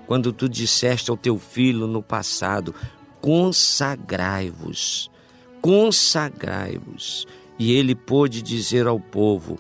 Quando 0.08 0.32
Tu 0.32 0.48
disseste 0.48 1.10
ao 1.10 1.18
Teu 1.18 1.38
filho 1.38 1.88
no 1.88 2.02
passado: 2.02 2.74
consagrai-vos, 3.22 5.10
consagrai-vos. 5.62 7.26
E 7.58 7.72
ele 7.72 7.96
pôde 7.96 8.42
dizer 8.42 8.86
ao 8.86 9.00
povo 9.00 9.60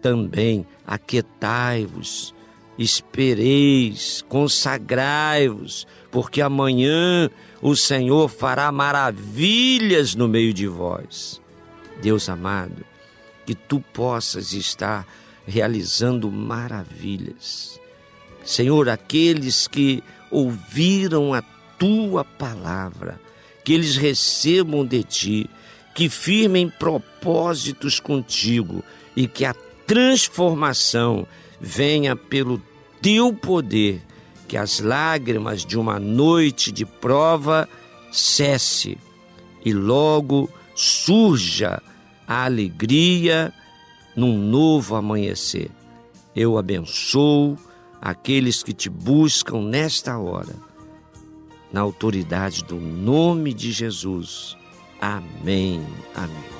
também: 0.00 0.66
aquietai-vos, 0.86 2.34
espereis, 2.78 4.24
consagrai-vos, 4.28 5.86
porque 6.10 6.40
amanhã 6.40 7.30
o 7.60 7.74
Senhor 7.74 8.28
fará 8.28 8.70
maravilhas 8.70 10.14
no 10.14 10.28
meio 10.28 10.52
de 10.52 10.66
vós. 10.66 11.40
Deus 12.02 12.28
amado, 12.28 12.84
que 13.44 13.54
tu 13.54 13.80
possas 13.80 14.52
estar 14.52 15.06
realizando 15.46 16.30
maravilhas. 16.30 17.80
Senhor, 18.44 18.88
aqueles 18.88 19.66
que 19.66 20.02
ouviram 20.30 21.32
a 21.32 21.42
tua 21.78 22.24
palavra, 22.24 23.20
que 23.64 23.72
eles 23.72 23.96
recebam 23.96 24.84
de 24.84 25.02
ti, 25.02 25.50
que 25.94 26.08
firmem 26.08 26.68
propósitos 26.68 27.98
contigo 27.98 28.84
e 29.16 29.26
que 29.26 29.44
a 29.44 29.54
transformação 29.86 31.26
venha 31.60 32.14
pelo 32.14 32.62
teu 33.00 33.32
poder, 33.32 34.02
que 34.46 34.56
as 34.56 34.80
lágrimas 34.80 35.64
de 35.64 35.78
uma 35.78 35.98
noite 35.98 36.70
de 36.70 36.84
prova 36.84 37.68
cesse 38.10 38.98
e 39.64 39.72
logo 39.72 40.48
surja 40.74 41.82
a 42.26 42.44
alegria 42.44 43.52
num 44.14 44.38
novo 44.38 44.94
amanhecer. 44.94 45.70
Eu 46.34 46.58
abençoo 46.58 47.56
aqueles 48.00 48.62
que 48.62 48.72
te 48.72 48.88
buscam 48.88 49.62
nesta 49.62 50.18
hora, 50.18 50.54
na 51.72 51.80
autoridade 51.80 52.62
do 52.64 52.76
nome 52.76 53.52
de 53.52 53.72
Jesus. 53.72 54.56
Amém. 55.00 55.84
Amém. 56.14 56.55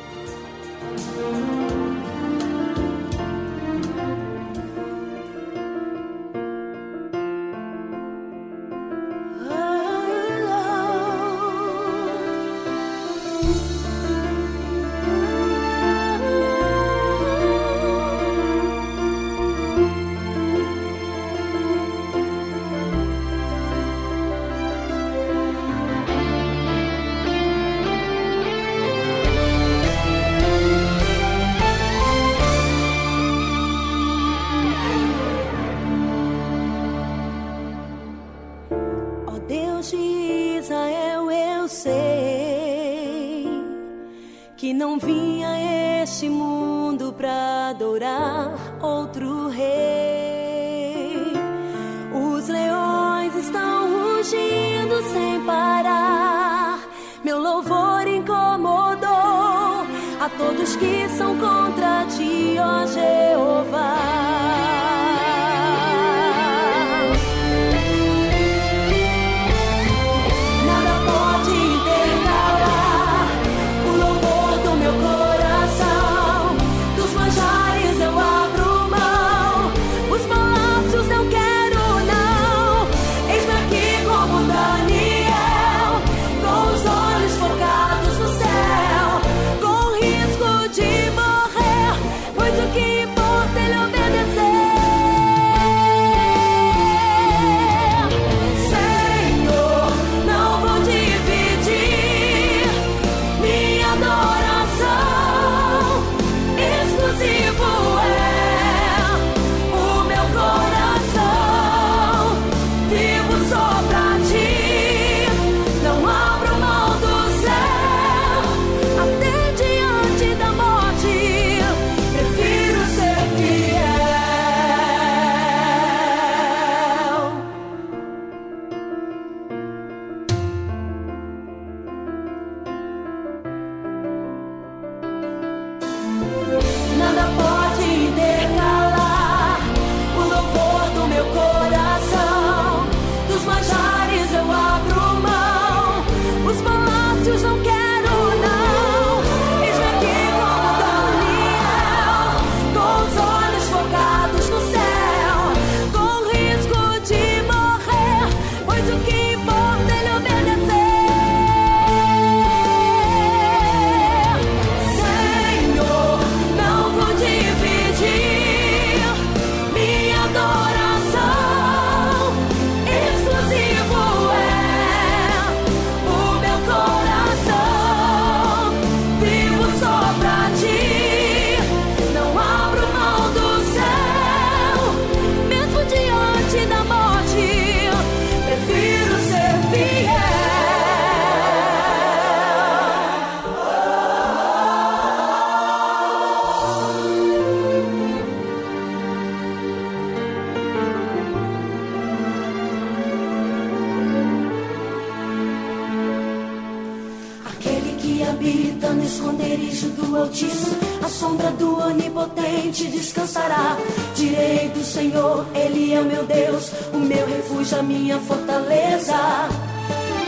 A 211.04 211.08
sombra 211.08 211.50
do 211.52 211.78
Onipotente 211.78 212.88
descansará. 212.88 213.76
Direi 214.16 214.68
do 214.70 214.82
Senhor, 214.82 215.46
Ele 215.54 215.94
é 215.94 216.00
o 216.00 216.04
meu 216.04 216.24
Deus, 216.24 216.72
o 216.92 216.98
meu 216.98 217.26
refúgio, 217.26 217.78
a 217.78 217.82
minha 217.82 218.18
fortaleza. 218.18 219.14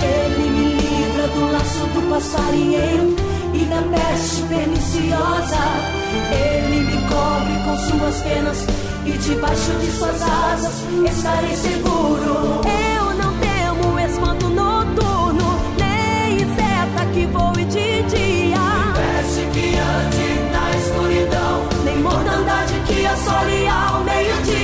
Ele 0.01 0.51
me 0.51 0.75
livra 0.75 1.29
do 1.29 1.53
laço 1.53 1.87
do 1.95 2.11
passarinheiro 2.11 3.17
e 3.53 3.65
da 3.65 3.83
peste 3.83 4.43
perniciosa. 4.43 5.65
Ele 6.31 6.81
me 6.83 7.09
cobre 7.09 7.55
com 7.65 7.99
suas 7.99 8.23
penas 8.23 8.59
e 9.05 9.13
debaixo 9.19 9.73
de 9.81 9.91
suas 9.99 10.23
asas 10.23 10.75
estarei 11.11 11.57
seguro. 11.57 12.68
Que 23.19 23.29
assole 23.29 23.67
ao 23.67 24.05
meio-dia. 24.05 24.58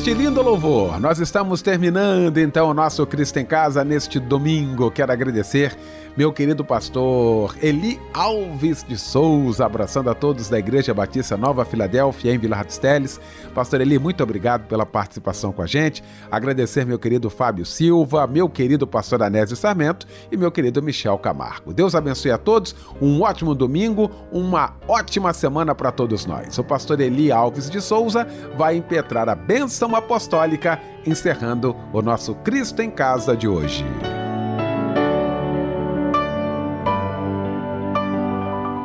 Este 0.00 0.14
lindo 0.14 0.40
louvor, 0.40 0.98
nós 0.98 1.18
estamos 1.18 1.60
terminando 1.60 2.38
então 2.38 2.70
o 2.70 2.72
nosso 2.72 3.06
Cristo 3.06 3.38
em 3.38 3.44
Casa 3.44 3.84
neste 3.84 4.18
domingo. 4.18 4.90
Quero 4.90 5.12
agradecer 5.12 5.76
meu 6.16 6.32
querido 6.32 6.64
pastor 6.64 7.54
Eli 7.62 8.00
Alves 8.12 8.82
de 8.82 8.98
Souza, 8.98 9.64
abraçando 9.64 10.10
a 10.10 10.14
todos 10.14 10.48
da 10.48 10.58
Igreja 10.58 10.92
Batista 10.92 11.36
Nova 11.36 11.64
Filadélfia, 11.64 12.32
em 12.32 12.38
Vila 12.38 12.56
Ratisteles. 12.56 13.20
Pastor 13.54 13.80
Eli, 13.80 13.98
muito 13.98 14.22
obrigado 14.22 14.66
pela 14.66 14.84
participação 14.84 15.52
com 15.52 15.62
a 15.62 15.66
gente. 15.66 16.02
Agradecer 16.30 16.84
meu 16.84 16.98
querido 16.98 17.30
Fábio 17.30 17.64
Silva, 17.64 18.26
meu 18.26 18.48
querido 18.48 18.86
pastor 18.86 19.22
Anésio 19.22 19.56
Sarmento 19.56 20.06
e 20.32 20.36
meu 20.36 20.50
querido 20.50 20.82
Michel 20.82 21.16
Camargo. 21.18 21.72
Deus 21.72 21.94
abençoe 21.94 22.32
a 22.32 22.38
todos, 22.38 22.74
um 23.00 23.22
ótimo 23.22 23.54
domingo, 23.54 24.10
uma 24.32 24.74
ótima 24.88 25.32
semana 25.32 25.74
para 25.74 25.92
todos 25.92 26.26
nós. 26.26 26.58
O 26.58 26.64
pastor 26.64 27.00
Eli 27.00 27.30
Alves 27.30 27.70
de 27.70 27.80
Souza 27.80 28.26
vai 28.56 28.76
impetrar 28.76 29.28
a 29.28 29.34
bênção 29.34 29.89
apostólica, 29.96 30.80
encerrando 31.06 31.76
o 31.92 32.02
nosso 32.02 32.34
Cristo 32.36 32.82
em 32.82 32.90
Casa 32.90 33.36
de 33.36 33.48
hoje. 33.48 33.84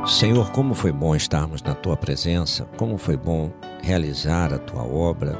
Senhor, 0.08 0.52
como 0.52 0.76
foi 0.76 0.92
bom 0.92 1.16
estarmos 1.16 1.64
na 1.64 1.74
tua 1.74 1.98
presença, 1.98 2.68
como 2.78 2.98
foi 2.98 3.18
bom 3.18 3.52
realizar 3.82 4.54
a 4.54 4.60
tua 4.60 4.84
obra, 4.84 5.38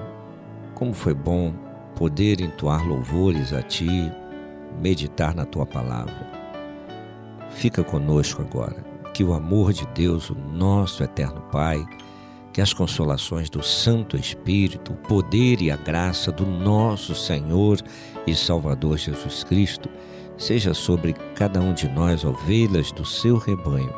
como 0.74 0.92
foi 0.94 1.14
bom 1.14 1.54
poder 1.96 2.42
entoar 2.42 2.86
louvores 2.86 3.54
a 3.54 3.62
ti, 3.62 4.12
meditar 4.82 5.36
na 5.36 5.46
tua 5.46 5.66
palavra. 5.66 6.30
Fica 7.52 7.84
conosco 7.84 8.42
agora, 8.42 8.84
que 9.14 9.24
o 9.24 9.34
amor 9.34 9.72
de 9.72 9.86
Deus, 9.94 10.30
o 10.30 10.36
nosso 10.36 11.04
eterno 11.04 11.42
Pai, 11.52 11.86
que 12.56 12.62
as 12.62 12.72
consolações 12.72 13.50
do 13.50 13.62
Santo 13.62 14.16
Espírito, 14.16 14.94
o 14.94 14.96
poder 14.96 15.62
e 15.62 15.70
a 15.70 15.76
graça 15.76 16.32
do 16.32 16.46
nosso 16.46 17.14
Senhor 17.14 17.82
e 18.26 18.34
Salvador 18.34 18.98
Jesus 18.98 19.44
Cristo 19.44 19.90
seja 20.38 20.74
sobre 20.74 21.14
cada 21.36 21.60
um 21.60 21.74
de 21.74 21.88
nós, 21.90 22.24
ovelhas 22.24 22.92
do 22.94 23.06
seu 23.06 23.38
rebanho 23.38 23.94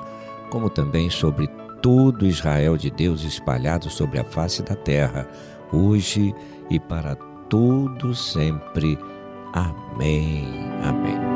como 0.50 0.70
também 0.70 1.10
sobre 1.10 1.48
todo 1.82 2.26
Israel 2.26 2.78
de 2.78 2.90
Deus 2.90 3.24
espalhado 3.24 3.90
sobre 3.90 4.20
a 4.20 4.24
face 4.24 4.64
da 4.64 4.76
terra, 4.76 5.28
hoje 5.72 6.34
e 6.70 6.80
para 6.80 7.16
todo 7.50 8.14
sempre. 8.16 8.98
Amém. 9.54 10.48
Amém. 10.84 11.27